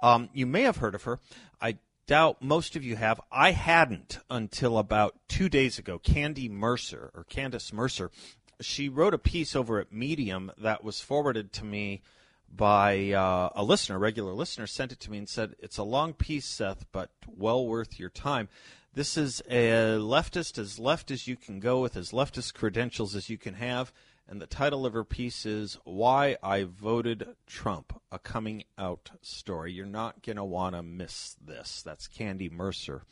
Um, 0.00 0.28
you 0.32 0.46
may 0.46 0.62
have 0.62 0.76
heard 0.76 0.94
of 0.94 1.02
her. 1.02 1.18
I 1.60 1.78
doubt 2.06 2.40
most 2.40 2.76
of 2.76 2.84
you 2.84 2.94
have. 2.94 3.20
I 3.32 3.50
hadn't 3.50 4.20
until 4.30 4.78
about 4.78 5.16
two 5.26 5.48
days 5.48 5.76
ago. 5.76 5.98
Candy 5.98 6.48
Mercer, 6.48 7.10
or 7.16 7.24
Candace 7.24 7.72
Mercer, 7.72 8.12
she 8.60 8.88
wrote 8.88 9.12
a 9.12 9.18
piece 9.18 9.56
over 9.56 9.80
at 9.80 9.92
Medium 9.92 10.52
that 10.56 10.84
was 10.84 11.00
forwarded 11.00 11.52
to 11.54 11.64
me 11.64 12.02
by 12.48 13.10
uh, 13.10 13.48
a 13.56 13.64
listener, 13.64 13.96
a 13.96 13.98
regular 13.98 14.34
listener, 14.34 14.68
sent 14.68 14.92
it 14.92 15.00
to 15.00 15.10
me 15.10 15.18
and 15.18 15.28
said, 15.28 15.56
It's 15.58 15.78
a 15.78 15.82
long 15.82 16.12
piece, 16.12 16.46
Seth, 16.46 16.86
but 16.92 17.10
well 17.26 17.66
worth 17.66 17.98
your 17.98 18.10
time. 18.10 18.48
This 18.94 19.16
is 19.16 19.40
a 19.48 19.96
leftist, 19.98 20.58
as 20.58 20.78
left 20.78 21.10
as 21.10 21.26
you 21.26 21.34
can 21.34 21.60
go, 21.60 21.80
with 21.80 21.96
as 21.96 22.12
leftist 22.12 22.52
credentials 22.52 23.16
as 23.16 23.30
you 23.30 23.38
can 23.38 23.54
have. 23.54 23.90
And 24.28 24.38
the 24.38 24.46
title 24.46 24.84
of 24.84 24.92
her 24.92 25.02
piece 25.02 25.46
is 25.46 25.78
Why 25.84 26.36
I 26.42 26.64
Voted 26.64 27.26
Trump, 27.46 27.98
a 28.10 28.18
coming 28.18 28.64
out 28.76 29.10
story. 29.22 29.72
You're 29.72 29.86
not 29.86 30.22
going 30.22 30.36
to 30.36 30.44
want 30.44 30.74
to 30.74 30.82
miss 30.82 31.36
this. 31.42 31.80
That's 31.82 32.06
Candy 32.06 32.50
Mercer 32.50 33.04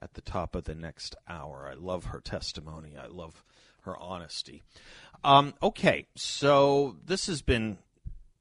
at 0.00 0.14
the 0.14 0.20
top 0.20 0.54
of 0.54 0.64
the 0.64 0.74
next 0.76 1.16
hour. 1.28 1.68
I 1.68 1.74
love 1.74 2.04
her 2.06 2.20
testimony. 2.20 2.92
I 2.96 3.08
love 3.08 3.42
her 3.80 3.96
honesty. 3.96 4.62
Um, 5.24 5.54
okay, 5.60 6.06
so 6.14 6.94
this 7.04 7.26
has 7.26 7.42
been 7.42 7.78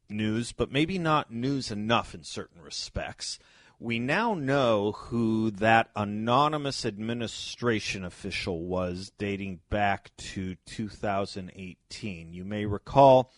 news, 0.10 0.52
but 0.52 0.72
maybe 0.72 1.00
not 1.00 1.34
news 1.34 1.72
enough 1.72 2.14
in 2.14 2.24
certain 2.24 2.62
respects. 2.62 3.40
We 3.80 4.00
now 4.00 4.34
know 4.34 4.94
who 4.94 5.52
that 5.52 5.90
anonymous 5.96 6.86
administration 6.86 8.06
official 8.06 8.64
was 8.64 9.12
dating 9.18 9.60
back 9.70 10.12
to 10.18 10.56
2018. 10.66 12.34
You 12.34 12.46
may 12.46 12.66
recall 12.66 13.34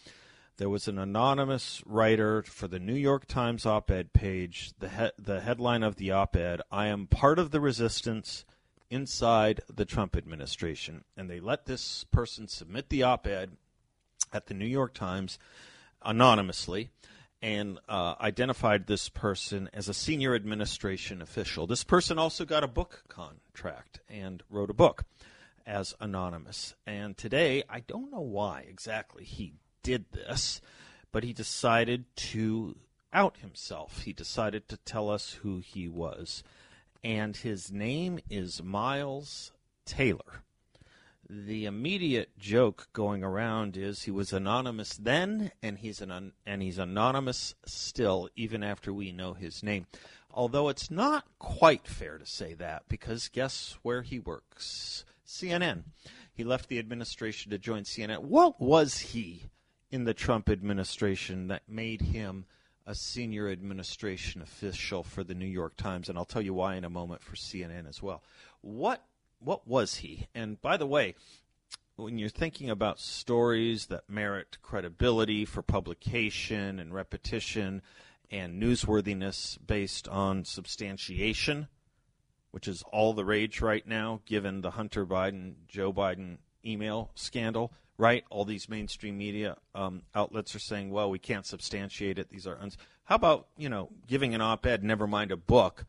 there 0.58 0.69
was 0.69 0.88
an 0.88 1.00
anonymous 1.00 1.82
writer 1.86 2.43
for 2.43 2.67
the 2.67 2.80
New 2.80 2.93
York 2.95 3.26
Times 3.28 3.65
op 3.65 3.89
ed 3.89 4.13
page. 4.13 4.74
The, 4.80 4.89
he- 4.89 5.24
the 5.24 5.41
headline 5.41 5.84
of 5.84 5.95
the 5.95 6.12
op 6.12 6.36
ed 6.36 6.62
I 6.71 6.88
am 6.88 7.08
part 7.08 7.39
of 7.39 7.52
the 7.52 7.60
resistance 7.60 8.45
inside 8.89 9.62
the 9.74 9.86
Trump 9.86 10.15
administration. 10.15 11.04
And 11.17 11.30
they 11.30 11.39
let 11.39 11.65
this 11.65 12.04
person 12.06 12.48
submit 12.48 12.89
the 12.89 13.04
op 13.04 13.26
ed 13.26 13.58
at 14.32 14.45
the 14.45 14.54
New 14.54 14.65
York 14.65 14.93
Times 14.93 15.39
anonymously 16.04 16.91
and 17.45 17.77
uh, 17.88 18.15
identified 18.19 18.88
this 18.88 19.08
person 19.08 19.69
as 19.71 19.88
a 19.88 19.93
senior 19.93 20.34
administration 20.34 21.21
official. 21.21 21.67
This 21.67 21.84
person 21.84 22.17
also 22.17 22.43
got 22.43 22.63
a 22.63 22.67
book 22.67 23.03
contract 23.08 23.99
and 24.10 24.41
wrote 24.49 24.71
a 24.71 24.73
book 24.73 25.03
as 25.63 25.93
anonymous. 26.01 26.73
And 26.88 27.15
today, 27.15 27.62
I 27.69 27.81
don't 27.81 28.12
know 28.12 28.19
why 28.19 28.65
exactly 28.67 29.23
he 29.23 29.53
did 29.84 30.05
this, 30.12 30.60
but 31.12 31.23
he 31.23 31.34
decided 31.34 32.05
to 32.15 32.77
out 33.13 33.38
himself. 33.38 34.01
He 34.01 34.12
decided 34.12 34.67
to 34.69 34.77
tell 34.77 35.12
us 35.12 35.34
who 35.43 35.60
he 35.60 35.88
was. 35.88 36.43
And 37.03 37.38
his 37.38 37.71
name 37.71 38.17
is 38.27 38.63
Miles 38.63 39.51
Taylor. 39.86 40.41
The 41.27 41.65
immediate 41.65 42.38
joke 42.38 42.89
going 42.93 43.23
around 43.23 43.77
is 43.77 44.03
he 44.03 44.11
was 44.11 44.31
anonymous 44.31 44.95
then, 44.95 45.51
and 45.63 45.79
he's 45.79 45.99
an 45.99 46.33
and 46.45 46.61
he's 46.61 46.77
anonymous 46.77 47.55
still, 47.65 48.29
even 48.35 48.61
after 48.61 48.93
we 48.93 49.11
know 49.11 49.33
his 49.33 49.63
name. 49.63 49.88
Although 50.29 50.69
it's 50.69 50.91
not 50.91 51.25
quite 51.39 51.88
fair 51.88 52.19
to 52.19 52.25
say 52.27 52.53
that, 52.55 52.83
because 52.88 53.29
guess 53.29 53.77
where 53.81 54.03
he 54.03 54.19
works? 54.19 55.03
CNN. 55.25 55.85
He 56.31 56.43
left 56.43 56.69
the 56.69 56.77
administration 56.77 57.49
to 57.51 57.57
join 57.57 57.83
CNN. 57.83 58.19
What 58.19 58.61
was 58.61 58.99
he 58.99 59.45
in 59.89 60.03
the 60.03 60.13
Trump 60.13 60.49
administration 60.49 61.47
that 61.47 61.67
made 61.67 62.01
him 62.01 62.45
a 62.85 62.93
senior 62.93 63.49
administration 63.49 64.43
official 64.43 65.01
for 65.01 65.23
the 65.23 65.33
New 65.33 65.47
York 65.47 65.75
Times? 65.75 66.07
And 66.07 66.19
I'll 66.19 66.25
tell 66.25 66.41
you 66.43 66.53
why 66.53 66.75
in 66.75 66.83
a 66.83 66.89
moment 66.89 67.23
for 67.23 67.35
CNN 67.35 67.89
as 67.89 68.03
well. 68.03 68.21
What 68.61 69.03
what 69.45 69.67
was 69.67 69.97
he? 69.97 70.27
And 70.34 70.62
by 70.62 70.77
the 70.77 70.88
way, 70.88 71.15
when 71.95 72.17
you're 72.17 72.29
thinking 72.29 72.69
about 72.69 72.99
stories 72.99 73.86
that 73.88 74.10
merit 74.10 74.58
credibility 74.62 75.45
for 75.45 75.62
publication 75.62 76.79
and 76.79 76.93
repetition 76.93 77.81
and 78.29 78.62
newsworthiness 78.62 79.58
based 79.65 80.08
on 80.08 80.43
substantiation, 80.43 81.67
which 82.51 82.67
is 82.67 82.84
all 82.91 83.13
the 83.13 83.23
rage 83.23 83.62
right 83.62 83.88
now, 83.88 84.21
given 84.25 84.62
the 84.62 84.71
Hunter 84.71 85.05
Biden, 85.05 85.53
Joe 85.67 85.93
Biden 85.93 86.38
email 86.65 87.12
scandal, 87.15 87.71
right? 87.97 88.25
All 88.29 88.43
these 88.45 88.67
mainstream 88.67 89.17
media 89.17 89.58
um, 89.73 90.01
outlets 90.13 90.55
are 90.55 90.60
saying, 90.60 90.89
well, 90.89 91.10
we 91.10 91.19
can't 91.19 91.45
substantiate 91.45 92.19
it. 92.19 92.29
These 92.29 92.47
are. 92.47 92.58
Uns-. 92.60 92.77
How 93.05 93.15
about, 93.15 93.47
you 93.58 93.69
know, 93.69 93.89
giving 94.08 94.34
an 94.36 94.41
op 94.41 94.65
ed, 94.65 94.84
never 94.84 95.08
mind 95.08 95.31
a 95.31 95.38
book, 95.38 95.86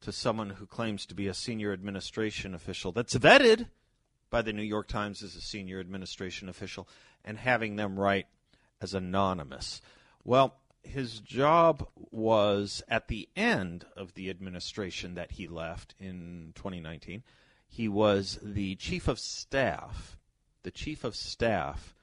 to 0.00 0.12
someone 0.12 0.50
who 0.50 0.66
claims 0.66 1.06
to 1.06 1.14
be 1.14 1.26
a 1.26 1.34
senior 1.34 1.72
administration 1.72 2.54
official 2.54 2.92
that's 2.92 3.16
vetted 3.16 3.66
by 4.30 4.42
the 4.42 4.52
New 4.52 4.62
York 4.62 4.88
Times 4.88 5.22
as 5.22 5.34
a 5.34 5.40
senior 5.40 5.80
administration 5.80 6.48
official 6.48 6.88
and 7.24 7.38
having 7.38 7.76
them 7.76 7.98
write 7.98 8.26
as 8.80 8.94
anonymous. 8.94 9.80
Well, 10.24 10.54
his 10.82 11.20
job 11.20 11.86
was 12.10 12.82
at 12.88 13.08
the 13.08 13.28
end 13.36 13.84
of 13.96 14.14
the 14.14 14.30
administration 14.30 15.14
that 15.14 15.32
he 15.32 15.48
left 15.48 15.94
in 15.98 16.52
2019. 16.54 17.22
He 17.66 17.88
was 17.88 18.38
the 18.42 18.76
chief 18.76 19.08
of 19.08 19.18
staff, 19.18 20.16
the 20.62 20.70
chief 20.70 21.04
of 21.04 21.14
staff 21.14 21.94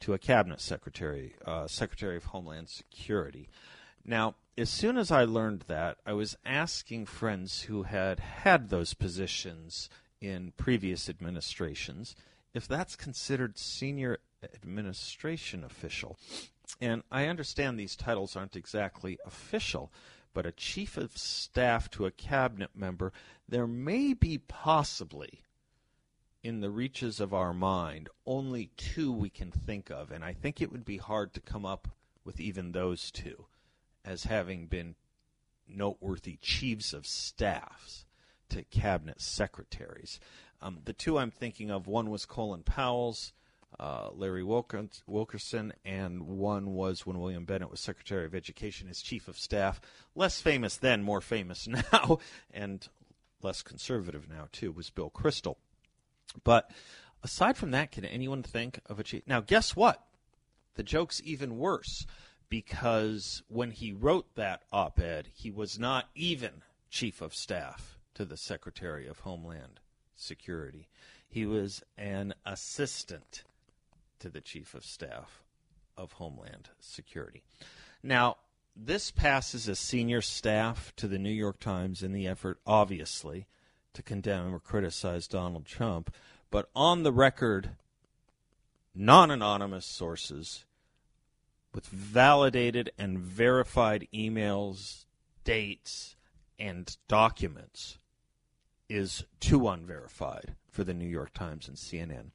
to 0.00 0.14
a 0.14 0.18
cabinet 0.18 0.60
secretary, 0.60 1.34
uh, 1.44 1.66
Secretary 1.66 2.16
of 2.16 2.24
Homeland 2.26 2.68
Security. 2.68 3.48
Now, 4.04 4.34
as 4.56 4.70
soon 4.70 4.96
as 4.96 5.10
I 5.10 5.24
learned 5.24 5.64
that, 5.68 5.98
I 6.04 6.12
was 6.12 6.36
asking 6.44 7.06
friends 7.06 7.62
who 7.62 7.84
had 7.84 8.20
had 8.20 8.68
those 8.68 8.94
positions 8.94 9.88
in 10.20 10.52
previous 10.56 11.08
administrations 11.08 12.14
if 12.52 12.66
that's 12.66 12.96
considered 12.96 13.56
senior 13.56 14.18
administration 14.54 15.64
official. 15.64 16.18
And 16.80 17.02
I 17.10 17.26
understand 17.26 17.78
these 17.78 17.96
titles 17.96 18.36
aren't 18.36 18.56
exactly 18.56 19.18
official, 19.24 19.92
but 20.32 20.46
a 20.46 20.52
chief 20.52 20.96
of 20.96 21.16
staff 21.16 21.90
to 21.92 22.06
a 22.06 22.10
cabinet 22.10 22.70
member, 22.74 23.12
there 23.48 23.66
may 23.66 24.14
be 24.14 24.38
possibly 24.38 25.42
in 26.42 26.60
the 26.60 26.70
reaches 26.70 27.20
of 27.20 27.34
our 27.34 27.52
mind 27.52 28.08
only 28.26 28.70
two 28.76 29.12
we 29.12 29.28
can 29.28 29.50
think 29.50 29.90
of, 29.90 30.10
and 30.10 30.24
I 30.24 30.32
think 30.32 30.60
it 30.60 30.72
would 30.72 30.84
be 30.84 30.96
hard 30.96 31.34
to 31.34 31.40
come 31.40 31.66
up 31.66 31.88
with 32.24 32.40
even 32.40 32.72
those 32.72 33.10
two 33.10 33.46
as 34.04 34.24
having 34.24 34.66
been 34.66 34.94
noteworthy 35.68 36.36
chiefs 36.40 36.92
of 36.92 37.06
staffs 37.06 38.04
to 38.48 38.64
cabinet 38.64 39.20
secretaries. 39.20 40.18
Um, 40.60 40.80
the 40.84 40.92
two 40.92 41.18
I'm 41.18 41.30
thinking 41.30 41.70
of, 41.70 41.86
one 41.86 42.10
was 42.10 42.26
Colin 42.26 42.62
Powell's, 42.62 43.32
uh, 43.78 44.10
Larry 44.12 44.42
Wilkerson, 44.42 45.72
and 45.84 46.22
one 46.22 46.74
was 46.74 47.06
when 47.06 47.20
William 47.20 47.44
Bennett 47.44 47.70
was 47.70 47.80
Secretary 47.80 48.26
of 48.26 48.34
Education 48.34 48.88
as 48.88 49.00
Chief 49.00 49.28
of 49.28 49.38
Staff. 49.38 49.80
Less 50.14 50.40
famous 50.40 50.76
then, 50.76 51.02
more 51.02 51.20
famous 51.20 51.68
now, 51.92 52.18
and 52.52 52.86
less 53.42 53.62
conservative 53.62 54.28
now, 54.28 54.48
too, 54.52 54.72
was 54.72 54.90
Bill 54.90 55.10
Kristol. 55.10 55.56
But 56.44 56.70
aside 57.22 57.56
from 57.56 57.70
that, 57.70 57.92
can 57.92 58.04
anyone 58.04 58.42
think 58.42 58.80
of 58.86 58.98
a 58.98 59.04
chief? 59.04 59.22
Now, 59.26 59.40
guess 59.40 59.74
what? 59.74 60.04
The 60.74 60.82
joke's 60.82 61.20
even 61.24 61.58
worse 61.58 62.06
because 62.50 63.42
when 63.48 63.70
he 63.70 63.92
wrote 63.92 64.34
that 64.34 64.62
op 64.72 65.00
ed, 65.00 65.28
he 65.32 65.50
was 65.50 65.78
not 65.78 66.08
even 66.14 66.62
chief 66.90 67.22
of 67.22 67.34
staff 67.34 67.98
to 68.14 68.24
the 68.24 68.36
Secretary 68.36 69.06
of 69.06 69.20
Homeland 69.20 69.80
Security. 70.16 70.88
He 71.26 71.46
was 71.46 71.82
an 71.96 72.34
assistant 72.44 73.44
to 74.18 74.28
the 74.28 74.40
chief 74.40 74.74
of 74.74 74.84
staff 74.84 75.42
of 75.96 76.12
Homeland 76.12 76.68
Security. 76.80 77.42
Now, 78.02 78.36
this 78.74 79.10
passes 79.10 79.68
as 79.68 79.78
senior 79.78 80.20
staff 80.20 80.92
to 80.96 81.06
the 81.06 81.18
New 81.18 81.30
York 81.30 81.60
Times 81.60 82.02
in 82.02 82.12
the 82.12 82.26
effort, 82.26 82.58
obviously, 82.66 83.46
to 83.94 84.02
condemn 84.02 84.54
or 84.54 84.58
criticize 84.60 85.28
Donald 85.28 85.66
Trump. 85.66 86.12
But 86.50 86.68
on 86.74 87.04
the 87.04 87.12
record, 87.12 87.70
non 88.94 89.30
anonymous 89.30 89.86
sources 89.86 90.64
with 91.74 91.86
validated 91.86 92.92
and 92.98 93.18
verified 93.18 94.08
emails, 94.12 95.04
dates, 95.44 96.16
and 96.58 96.96
documents 97.08 97.98
is 98.88 99.24
too 99.38 99.68
unverified 99.68 100.54
for 100.68 100.84
the 100.84 100.94
New 100.94 101.08
York 101.08 101.32
Times 101.32 101.68
and 101.68 101.76
CNN. 101.76 102.30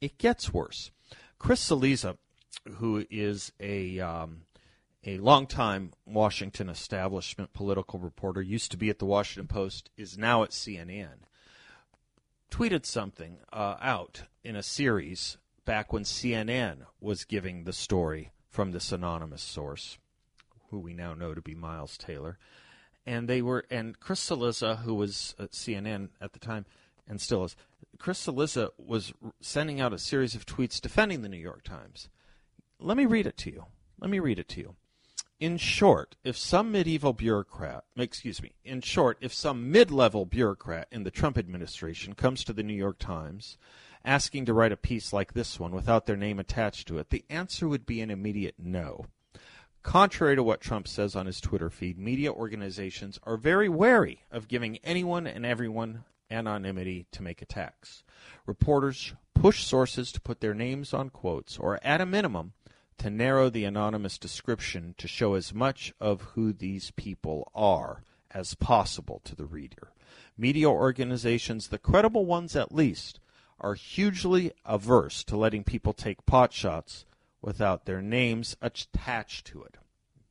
It 0.00 0.18
gets 0.18 0.52
worse. 0.52 0.90
Chris 1.38 1.68
Cillizza, 1.68 2.16
who 2.76 3.04
is 3.10 3.52
a 3.60 4.00
um, 4.00 4.42
a 5.04 5.18
longtime 5.18 5.92
Washington 6.04 6.68
establishment 6.68 7.52
political 7.52 7.98
reporter, 7.98 8.42
used 8.42 8.70
to 8.70 8.76
be 8.76 8.90
at 8.90 8.98
the 8.98 9.06
Washington 9.06 9.46
Post, 9.46 9.90
is 9.96 10.18
now 10.18 10.42
at 10.42 10.50
CNN, 10.50 11.24
tweeted 12.50 12.84
something 12.84 13.38
uh, 13.52 13.76
out 13.80 14.22
in 14.42 14.56
a 14.56 14.62
series 14.62 15.38
back 15.64 15.92
when 15.92 16.04
CNN 16.04 16.78
was 17.00 17.24
giving 17.24 17.64
the 17.64 17.72
story 17.72 18.30
from 18.56 18.72
this 18.72 18.90
anonymous 18.90 19.42
source, 19.42 19.98
who 20.70 20.78
we 20.78 20.94
now 20.94 21.12
know 21.12 21.34
to 21.34 21.42
be 21.42 21.54
Miles 21.54 21.98
Taylor. 21.98 22.38
And 23.04 23.28
they 23.28 23.42
were, 23.42 23.66
and 23.70 24.00
Chris 24.00 24.30
Cillizza, 24.30 24.78
who 24.78 24.94
was 24.94 25.34
at 25.38 25.50
CNN 25.50 26.08
at 26.22 26.32
the 26.32 26.38
time, 26.38 26.64
and 27.06 27.20
still 27.20 27.44
is, 27.44 27.54
Chris 27.98 28.26
Cillizza 28.26 28.70
was 28.78 29.12
sending 29.42 29.78
out 29.78 29.92
a 29.92 29.98
series 29.98 30.34
of 30.34 30.46
tweets 30.46 30.80
defending 30.80 31.20
the 31.20 31.28
New 31.28 31.36
York 31.36 31.64
Times. 31.64 32.08
Let 32.80 32.96
me 32.96 33.04
read 33.04 33.26
it 33.26 33.36
to 33.36 33.50
you. 33.50 33.66
Let 34.00 34.08
me 34.08 34.20
read 34.20 34.38
it 34.38 34.48
to 34.48 34.60
you. 34.60 34.76
In 35.38 35.58
short, 35.58 36.16
if 36.24 36.38
some 36.38 36.72
medieval 36.72 37.12
bureaucrat, 37.12 37.84
excuse 37.98 38.40
me, 38.40 38.52
in 38.64 38.80
short, 38.80 39.18
if 39.20 39.34
some 39.34 39.70
mid 39.70 39.90
level 39.90 40.24
bureaucrat 40.24 40.88
in 40.90 41.02
the 41.02 41.10
Trump 41.10 41.36
administration 41.36 42.14
comes 42.14 42.42
to 42.44 42.54
the 42.54 42.62
New 42.62 42.72
York 42.72 42.98
Times 42.98 43.58
asking 44.06 44.46
to 44.46 44.54
write 44.54 44.72
a 44.72 44.76
piece 44.76 45.12
like 45.12 45.34
this 45.34 45.60
one 45.60 45.72
without 45.72 46.06
their 46.06 46.16
name 46.16 46.38
attached 46.38 46.88
to 46.88 46.98
it, 46.98 47.10
the 47.10 47.24
answer 47.28 47.68
would 47.68 47.84
be 47.84 48.00
an 48.00 48.10
immediate 48.10 48.54
no. 48.58 49.04
Contrary 49.82 50.34
to 50.34 50.42
what 50.42 50.60
Trump 50.60 50.88
says 50.88 51.14
on 51.14 51.26
his 51.26 51.40
Twitter 51.40 51.68
feed, 51.68 51.98
media 51.98 52.32
organizations 52.32 53.18
are 53.24 53.36
very 53.36 53.68
wary 53.68 54.22
of 54.30 54.48
giving 54.48 54.78
anyone 54.78 55.26
and 55.26 55.44
everyone 55.44 56.04
anonymity 56.30 57.06
to 57.12 57.22
make 57.22 57.42
attacks. 57.42 58.02
Reporters 58.46 59.14
push 59.34 59.64
sources 59.64 60.10
to 60.12 60.20
put 60.20 60.40
their 60.40 60.54
names 60.54 60.94
on 60.94 61.10
quotes, 61.10 61.58
or 61.58 61.78
at 61.84 62.00
a 62.00 62.06
minimum, 62.06 62.52
to 62.98 63.10
narrow 63.10 63.50
the 63.50 63.64
anonymous 63.64 64.18
description 64.18 64.94
to 64.98 65.06
show 65.06 65.34
as 65.34 65.54
much 65.54 65.92
of 66.00 66.22
who 66.34 66.52
these 66.52 66.90
people 66.92 67.50
are 67.54 68.02
as 68.30 68.54
possible 68.54 69.20
to 69.24 69.36
the 69.36 69.44
reader. 69.44 69.92
Media 70.36 70.68
organizations, 70.68 71.68
the 71.68 71.78
credible 71.78 72.26
ones 72.26 72.56
at 72.56 72.74
least, 72.74 73.20
are 73.60 73.74
hugely 73.74 74.52
averse 74.64 75.24
to 75.24 75.36
letting 75.36 75.64
people 75.64 75.92
take 75.92 76.26
potshots 76.26 77.04
without 77.40 77.84
their 77.84 78.02
names 78.02 78.56
attached 78.60 79.46
to 79.46 79.62
it. 79.62 79.76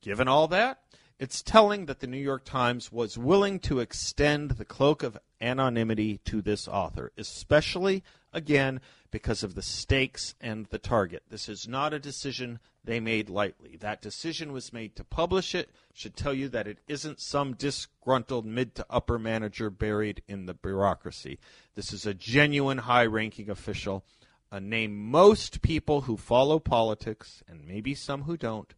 Given 0.00 0.28
all 0.28 0.48
that, 0.48 0.80
it's 1.18 1.42
telling 1.42 1.86
that 1.86 2.00
the 2.00 2.06
New 2.06 2.18
York 2.18 2.44
Times 2.44 2.92
was 2.92 3.16
willing 3.16 3.58
to 3.60 3.80
extend 3.80 4.52
the 4.52 4.64
cloak 4.64 5.02
of 5.02 5.18
anonymity 5.40 6.18
to 6.24 6.42
this 6.42 6.68
author, 6.68 7.12
especially, 7.16 8.02
again, 8.32 8.80
because 9.10 9.42
of 9.42 9.54
the 9.54 9.62
stakes 9.62 10.34
and 10.40 10.66
the 10.66 10.78
target. 10.78 11.22
This 11.30 11.48
is 11.48 11.66
not 11.66 11.94
a 11.94 11.98
decision 11.98 12.58
they 12.84 13.00
made 13.00 13.28
lightly. 13.28 13.76
That 13.76 14.02
decision 14.02 14.52
was 14.52 14.72
made 14.72 14.94
to 14.96 15.04
publish 15.04 15.54
it, 15.54 15.70
should 15.92 16.16
tell 16.16 16.34
you 16.34 16.48
that 16.50 16.68
it 16.68 16.78
isn't 16.86 17.20
some 17.20 17.54
disgruntled 17.54 18.46
mid 18.46 18.74
to 18.76 18.86
upper 18.90 19.18
manager 19.18 19.70
buried 19.70 20.22
in 20.28 20.46
the 20.46 20.54
bureaucracy. 20.54 21.38
This 21.74 21.92
is 21.92 22.06
a 22.06 22.14
genuine 22.14 22.78
high 22.78 23.06
ranking 23.06 23.50
official, 23.50 24.04
a 24.52 24.60
name 24.60 25.10
most 25.10 25.62
people 25.62 26.02
who 26.02 26.16
follow 26.16 26.58
politics, 26.58 27.42
and 27.48 27.66
maybe 27.66 27.94
some 27.94 28.22
who 28.22 28.36
don't, 28.36 28.74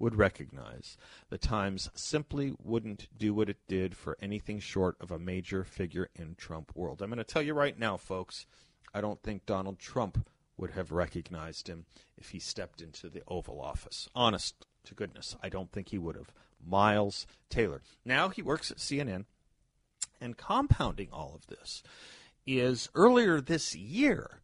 would 0.00 0.16
recognize. 0.16 0.96
The 1.28 1.38
Times 1.38 1.90
simply 1.94 2.54
wouldn't 2.60 3.06
do 3.16 3.32
what 3.32 3.48
it 3.48 3.58
did 3.68 3.96
for 3.96 4.16
anything 4.20 4.58
short 4.58 4.96
of 5.00 5.12
a 5.12 5.18
major 5.18 5.62
figure 5.62 6.08
in 6.16 6.34
Trump 6.34 6.72
world. 6.74 7.00
I'm 7.00 7.10
going 7.10 7.18
to 7.18 7.24
tell 7.24 7.42
you 7.42 7.54
right 7.54 7.78
now, 7.78 7.96
folks, 7.96 8.46
I 8.92 9.00
don't 9.00 9.22
think 9.22 9.46
Donald 9.46 9.78
Trump 9.78 10.26
would 10.56 10.70
have 10.72 10.90
recognized 10.90 11.68
him 11.68 11.84
if 12.16 12.30
he 12.30 12.38
stepped 12.38 12.80
into 12.80 13.08
the 13.08 13.22
Oval 13.28 13.60
Office. 13.60 14.08
Honest 14.14 14.66
to 14.84 14.94
goodness, 14.94 15.36
I 15.42 15.48
don't 15.48 15.70
think 15.70 15.90
he 15.90 15.98
would 15.98 16.16
have. 16.16 16.32
Miles 16.66 17.26
Taylor. 17.48 17.82
Now 18.04 18.28
he 18.30 18.42
works 18.42 18.70
at 18.70 18.78
CNN, 18.78 19.24
and 20.20 20.36
compounding 20.36 21.08
all 21.12 21.32
of 21.34 21.46
this 21.46 21.82
is 22.46 22.88
earlier 22.94 23.40
this 23.40 23.74
year, 23.74 24.40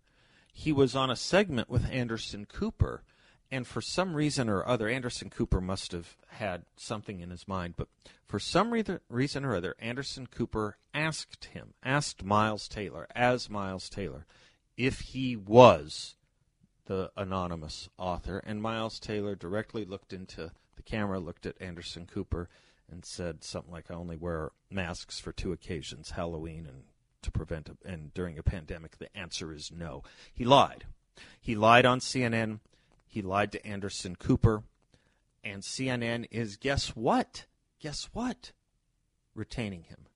he 0.53 0.73
was 0.73 0.95
on 0.95 1.11
a 1.11 1.17
segment 1.17 1.69
with 1.69 1.91
Anderson 1.91 2.47
Cooper 2.47 3.03
and 3.51 3.67
for 3.67 3.81
some 3.81 4.15
reason 4.15 4.49
or 4.49 4.67
other, 4.67 4.89
Anderson 4.89 5.31
Cooper 5.31 5.61
must 5.61 5.93
have 5.93 6.17
had 6.29 6.65
something 6.77 7.21
in 7.21 7.31
his 7.31 7.47
mind, 7.47 7.75
but 7.77 7.89
for 8.27 8.39
some 8.39 8.71
re- 8.71 8.85
reason 9.09 9.45
or 9.45 9.55
other, 9.55 9.77
Anderson 9.79 10.27
Cooper 10.27 10.79
asked 10.93 11.47
him, 11.47 11.75
asked 11.83 12.25
Miles 12.25 12.69
Taylor, 12.69 13.07
as 13.15 13.49
Miles 13.49 13.89
Taylor, 13.89 14.27
if 14.77 15.01
he 15.01 15.37
was 15.37 16.17
the 16.87 17.11
anonymous 17.17 17.89
author. 17.99 18.39
And 18.39 18.63
Miles 18.63 18.99
Taylor 18.99 19.35
directly 19.35 19.85
looked 19.85 20.13
into 20.13 20.53
the 20.77 20.83
camera, 20.83 21.21
looked 21.21 21.47
at 21.47 21.61
Anderson 21.61 22.07
Cooper, 22.07 22.49
and 22.91 23.05
said 23.05 23.43
something 23.45 23.73
like, 23.73 23.91
I 23.91 23.95
only 23.95 24.17
wear 24.17 24.53
masks 24.71 25.19
for 25.19 25.33
two 25.33 25.53
occasions 25.53 26.11
Halloween 26.13 26.67
and 26.67 26.85
to 27.23 27.31
prevent 27.31 27.69
a, 27.69 27.77
and 27.85 28.15
during 28.15 28.39
a 28.39 28.43
pandemic. 28.43 28.99
The 28.99 29.15
answer 29.17 29.53
is 29.53 29.73
no. 29.73 30.03
He 30.33 30.45
lied. 30.45 30.85
He 31.41 31.55
lied 31.55 31.85
on 31.85 32.01
CNN. 32.01 32.61
He 33.07 33.23
lied 33.23 33.53
to 33.53 33.67
Anderson 33.67 34.17
Cooper. 34.17 34.63
And 35.43 35.63
CNN 35.63 36.27
is, 36.31 36.57
guess 36.57 36.97
what? 36.97 37.47
Guess 37.81 38.11
what? 38.13 38.53
Retaining 39.35 39.85
him. 39.85 40.07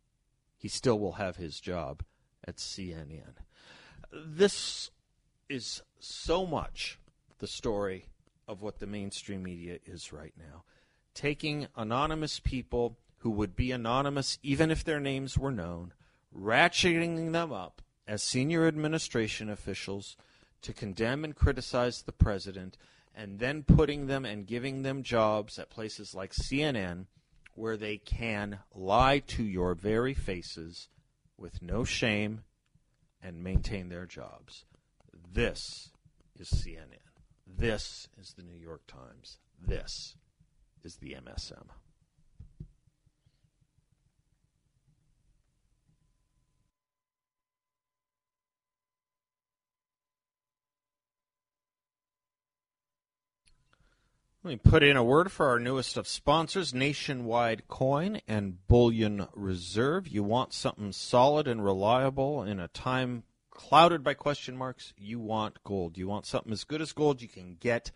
He 0.57 0.69
still 0.69 0.99
will 0.99 1.13
have 1.13 1.37
his 1.37 1.61
job 1.61 2.03
at 2.47 2.57
CNN. 2.57 3.37
This 4.13 4.91
is 5.49 5.83
so 5.99 6.45
much 6.45 6.99
the 7.39 7.47
story 7.47 8.07
of 8.49 8.63
what 8.63 8.79
the 8.79 8.87
mainstream 8.87 9.43
media 9.43 9.79
is 9.87 10.13
right 10.13 10.35
now. 10.37 10.65
Taking 11.15 11.69
anonymous 11.77 12.41
people 12.41 12.99
who 13.19 13.31
would 13.31 13.55
be 13.55 13.71
anonymous 13.71 14.39
even 14.43 14.71
if 14.71 14.83
their 14.83 15.01
names 15.01 15.39
were 15.39 15.53
known, 15.53 15.93
ratcheting 16.37 17.33
them 17.33 17.53
up 17.53 17.83
as 18.07 18.23
senior 18.23 18.67
administration 18.67 19.49
officials 19.49 20.17
to 20.63 20.73
condemn 20.73 21.25
and 21.25 21.35
criticize 21.35 22.03
the 22.03 22.13
president, 22.13 22.77
and 23.15 23.39
then 23.39 23.63
putting 23.63 24.07
them 24.07 24.25
and 24.25 24.47
giving 24.47 24.83
them 24.83 25.03
jobs 25.03 25.59
at 25.59 25.71
places 25.71 26.15
like 26.15 26.33
CNN 26.33 27.07
where 27.55 27.77
they 27.77 27.99
can 27.99 28.61
lie 28.75 29.19
to 29.19 29.43
your 29.43 29.75
very 29.75 30.15
faces 30.15 30.89
with 31.37 31.61
no 31.63 31.85
shame 31.85 32.43
and 33.23 33.43
maintain 33.43 33.89
their 33.89 34.07
jobs. 34.07 34.65
This 35.33 35.91
is 36.39 36.49
CNN. 36.49 36.97
This 37.47 38.09
is 38.19 38.35
the 38.35 38.43
New 38.43 38.59
York 38.59 38.87
Times. 38.87 39.39
This 39.61 40.17
is 40.83 40.97
the 40.97 41.15
MSM. 41.15 41.67
Let 54.43 54.49
me 54.49 54.57
put 54.57 54.83
in 54.83 54.97
a 54.97 55.05
word 55.05 55.31
for 55.31 55.51
our 55.51 55.59
newest 55.59 55.99
of 55.99 56.09
sponsors, 56.09 56.73
Nationwide 56.73 57.69
Coin 57.69 58.23
and 58.27 58.67
Bullion 58.69 59.27
Reserve. 59.35 60.09
You 60.09 60.25
want 60.25 60.55
something 60.55 60.93
solid 60.93 61.47
and 61.47 61.63
reliable 61.63 62.43
in 62.43 62.59
a 62.59 62.69
time 62.69 63.25
clouded 63.51 64.03
by 64.03 64.15
question 64.15 64.57
marks? 64.57 64.95
You 64.97 65.21
want 65.21 65.63
gold. 65.63 65.99
You 65.99 66.09
want 66.09 66.25
something 66.25 66.53
as 66.53 66.65
good 66.65 66.81
as 66.81 66.93
gold? 66.93 67.21
You 67.21 67.29
can 67.29 67.59
get 67.61 67.91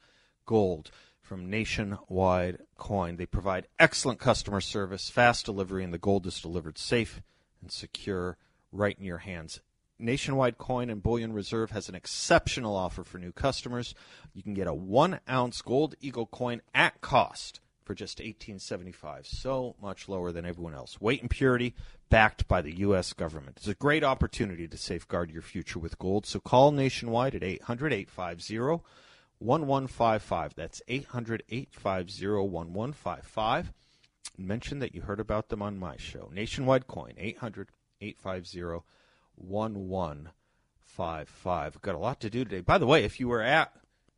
gold 0.44 0.90
from 1.22 1.48
Nationwide 1.48 2.58
Coin. 2.76 3.16
They 3.16 3.24
provide 3.24 3.66
excellent 3.78 4.20
customer 4.20 4.60
service, 4.60 5.08
fast 5.08 5.46
delivery, 5.46 5.82
and 5.82 5.94
the 5.94 5.98
gold 5.98 6.26
is 6.26 6.42
delivered 6.42 6.76
safe 6.76 7.22
and 7.62 7.72
secure 7.72 8.36
right 8.70 8.98
in 8.98 9.06
your 9.06 9.16
hands 9.16 9.60
Nationwide 9.98 10.58
Coin 10.58 10.90
and 10.90 11.02
Bullion 11.02 11.32
Reserve 11.32 11.70
has 11.70 11.88
an 11.88 11.94
exceptional 11.94 12.76
offer 12.76 13.02
for 13.04 13.16
new 13.18 13.32
customers. 13.32 13.94
You 14.32 14.42
can 14.42 14.54
get 14.54 14.66
a 14.66 14.74
one 14.74 15.20
ounce 15.30 15.62
gold 15.62 15.94
eagle 16.00 16.26
coin 16.26 16.62
at 16.74 17.00
cost 17.00 17.60
for 17.84 17.94
just 17.94 18.18
1875 18.18 19.24
so 19.26 19.76
much 19.80 20.08
lower 20.08 20.32
than 20.32 20.44
everyone 20.44 20.74
else. 20.74 21.00
Weight 21.00 21.20
and 21.20 21.30
purity 21.30 21.76
backed 22.10 22.48
by 22.48 22.60
the 22.60 22.78
US 22.78 23.12
government. 23.12 23.58
It's 23.58 23.68
a 23.68 23.74
great 23.74 24.02
opportunity 24.02 24.66
to 24.66 24.76
safeguard 24.76 25.30
your 25.30 25.42
future 25.42 25.78
with 25.78 25.96
gold 25.98 26.26
so 26.26 26.40
call 26.40 26.72
nationwide 26.72 27.36
at 27.36 27.42
800-850 27.42 28.80
1155 29.38 30.54
that's 30.54 30.80
800-850-1155 30.88 33.66
mention 34.38 34.78
that 34.80 34.94
you 34.94 35.02
heard 35.02 35.20
about 35.20 35.50
them 35.50 35.62
on 35.62 35.78
my 35.78 35.96
show. 35.96 36.28
Nationwide 36.32 36.88
coin 36.88 37.12
800-850 38.00 38.82
1155 39.36 41.82
got 41.82 41.94
a 41.94 41.98
lot 41.98 42.20
to 42.20 42.30
do 42.30 42.44
today 42.44 42.60
by 42.60 42.78
the 42.78 42.86
way 42.86 43.04
if 43.04 43.20
you 43.20 43.28
were 43.28 43.42
at 43.42 43.72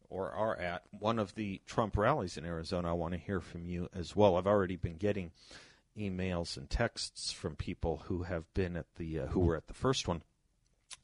or 0.09 0.31
are 0.31 0.59
at 0.59 0.83
one 0.91 1.19
of 1.19 1.35
the 1.35 1.61
Trump 1.67 1.97
rallies 1.97 2.37
in 2.37 2.45
Arizona, 2.45 2.91
I 2.91 2.93
want 2.93 3.15
to 3.15 3.21
hear 3.21 3.41
from 3.41 3.67
you 3.67 3.89
as 3.95 4.15
well. 4.15 4.37
I've 4.37 4.47
already 4.47 4.77
been 4.77 4.97
getting 4.97 5.33
emails 5.99 6.57
and 6.57 6.69
texts 6.69 7.33
from 7.33 7.57
people 7.57 8.03
who 8.07 8.25
have 8.25 8.53
been 8.55 8.77
at 8.77 8.87
the 8.97 9.21
uh, 9.21 9.27
who 9.29 9.41
were 9.41 9.57
at 9.57 9.67
the 9.67 9.75
first 9.75 10.07
one. 10.07 10.23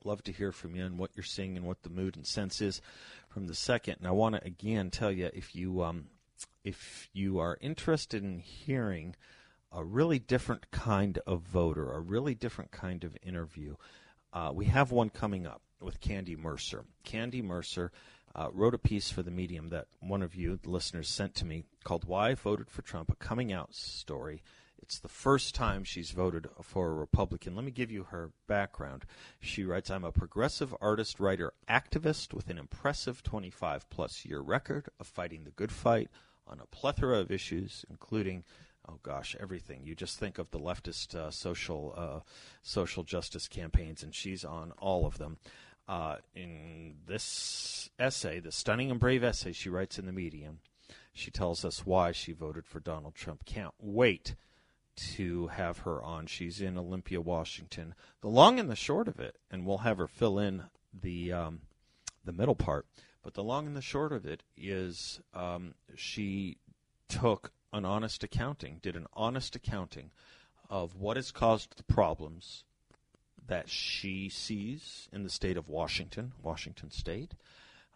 Love 0.04 0.22
to 0.24 0.32
hear 0.32 0.52
from 0.52 0.76
you 0.76 0.84
and 0.84 0.98
what 0.98 1.10
you're 1.14 1.24
seeing 1.24 1.56
and 1.56 1.66
what 1.66 1.82
the 1.82 1.90
mood 1.90 2.16
and 2.16 2.26
sense 2.26 2.60
is 2.60 2.80
from 3.28 3.46
the 3.46 3.54
second. 3.54 3.96
And 3.98 4.06
I 4.06 4.12
want 4.12 4.36
to 4.36 4.44
again 4.44 4.90
tell 4.90 5.10
you 5.10 5.30
if 5.32 5.54
you 5.54 5.82
um, 5.82 6.06
if 6.64 7.08
you 7.12 7.38
are 7.38 7.58
interested 7.60 8.22
in 8.22 8.38
hearing 8.38 9.16
a 9.72 9.82
really 9.82 10.18
different 10.18 10.70
kind 10.70 11.18
of 11.26 11.40
voter, 11.40 11.92
a 11.92 12.00
really 12.00 12.34
different 12.34 12.70
kind 12.70 13.04
of 13.04 13.16
interview, 13.22 13.76
uh, 14.32 14.50
we 14.52 14.66
have 14.66 14.90
one 14.90 15.10
coming 15.10 15.46
up 15.46 15.62
with 15.80 16.00
Candy 16.00 16.36
Mercer. 16.36 16.84
Candy 17.04 17.42
Mercer 17.42 17.92
uh, 18.34 18.48
wrote 18.52 18.74
a 18.74 18.78
piece 18.78 19.10
for 19.10 19.22
the 19.22 19.30
Medium 19.30 19.68
that 19.70 19.86
one 20.00 20.22
of 20.22 20.34
you, 20.34 20.58
the 20.62 20.70
listeners, 20.70 21.08
sent 21.08 21.34
to 21.36 21.44
me 21.44 21.64
called 21.84 22.04
Why 22.04 22.30
I 22.30 22.34
Voted 22.34 22.70
for 22.70 22.82
Trump, 22.82 23.10
a 23.10 23.16
coming 23.16 23.52
out 23.52 23.74
story. 23.74 24.42
It's 24.82 24.98
the 24.98 25.08
first 25.08 25.54
time 25.54 25.84
she's 25.84 26.10
voted 26.10 26.48
for 26.60 26.90
a 26.90 26.94
Republican. 26.94 27.54
Let 27.54 27.64
me 27.64 27.70
give 27.70 27.90
you 27.90 28.04
her 28.04 28.32
background. 28.48 29.04
She 29.40 29.64
writes 29.64 29.90
I'm 29.90 30.04
a 30.04 30.10
progressive 30.10 30.74
artist, 30.80 31.20
writer, 31.20 31.52
activist 31.68 32.34
with 32.34 32.50
an 32.50 32.58
impressive 32.58 33.22
25 33.22 33.88
plus 33.90 34.24
year 34.24 34.40
record 34.40 34.88
of 34.98 35.06
fighting 35.06 35.44
the 35.44 35.50
good 35.50 35.70
fight 35.70 36.10
on 36.48 36.58
a 36.58 36.66
plethora 36.66 37.18
of 37.18 37.30
issues, 37.30 37.84
including 37.88 38.42
oh 38.88 38.98
gosh, 39.02 39.36
everything. 39.40 39.80
You 39.84 39.94
just 39.94 40.18
think 40.18 40.38
of 40.38 40.50
the 40.50 40.58
leftist 40.58 41.14
uh, 41.14 41.30
social 41.30 41.94
uh, 41.96 42.20
social 42.62 43.02
justice 43.02 43.48
campaigns, 43.48 44.02
and 44.02 44.14
she's 44.14 44.44
on 44.44 44.72
all 44.78 45.06
of 45.06 45.18
them. 45.18 45.38
Uh, 45.88 46.16
in 46.34 46.94
this 47.06 47.90
essay, 47.98 48.38
the 48.38 48.52
stunning 48.52 48.90
and 48.90 49.00
brave 49.00 49.24
essay 49.24 49.52
she 49.52 49.68
writes 49.68 49.98
in 49.98 50.06
the 50.06 50.12
Medium, 50.12 50.60
she 51.12 51.30
tells 51.30 51.64
us 51.64 51.84
why 51.84 52.12
she 52.12 52.32
voted 52.32 52.66
for 52.66 52.80
Donald 52.80 53.14
Trump. 53.14 53.44
Can't 53.44 53.74
wait 53.80 54.34
to 54.94 55.48
have 55.48 55.78
her 55.78 56.02
on. 56.02 56.26
She's 56.26 56.60
in 56.60 56.78
Olympia, 56.78 57.20
Washington. 57.20 57.94
The 58.20 58.28
long 58.28 58.58
and 58.58 58.70
the 58.70 58.76
short 58.76 59.08
of 59.08 59.18
it, 59.18 59.38
and 59.50 59.66
we'll 59.66 59.78
have 59.78 59.98
her 59.98 60.06
fill 60.06 60.38
in 60.38 60.64
the 60.92 61.32
um, 61.32 61.62
the 62.24 62.32
middle 62.32 62.54
part. 62.54 62.86
But 63.22 63.34
the 63.34 63.44
long 63.44 63.66
and 63.66 63.76
the 63.76 63.82
short 63.82 64.12
of 64.12 64.26
it 64.26 64.42
is, 64.56 65.20
um, 65.32 65.74
she 65.94 66.58
took 67.08 67.52
an 67.72 67.84
honest 67.84 68.22
accounting, 68.22 68.78
did 68.82 68.96
an 68.96 69.06
honest 69.14 69.56
accounting 69.56 70.10
of 70.68 70.96
what 70.96 71.16
has 71.16 71.30
caused 71.30 71.76
the 71.76 71.82
problems 71.82 72.64
that 73.46 73.68
she 73.68 74.28
sees 74.28 75.08
in 75.12 75.22
the 75.22 75.30
state 75.30 75.56
of 75.56 75.68
Washington, 75.68 76.32
Washington 76.42 76.90
State, 76.90 77.34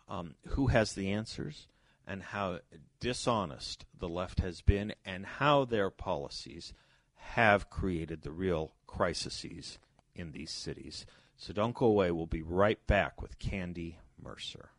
um, 0.09 0.35
who 0.49 0.69
has 0.69 0.93
the 0.93 1.11
answers, 1.11 1.69
and 2.07 2.23
how 2.23 2.61
dishonest 3.01 3.85
the 3.99 4.09
left 4.09 4.41
has 4.41 4.61
been, 4.61 4.95
and 5.05 5.27
how 5.27 5.65
their 5.65 5.91
policies 5.91 6.73
have 7.15 7.71
created 7.71 8.23
the 8.23 8.31
real 8.31 8.73
crises 8.87 9.79
in 10.15 10.33
these 10.33 10.51
cities. 10.51 11.07
So 11.37 11.53
don't 11.53 11.75
go 11.75 11.87
away. 11.87 12.11
We'll 12.11 12.27
be 12.27 12.43
right 12.43 12.85
back 12.87 13.21
with 13.21 13.39
Candy 13.39 13.99
Mercer. 14.23 14.71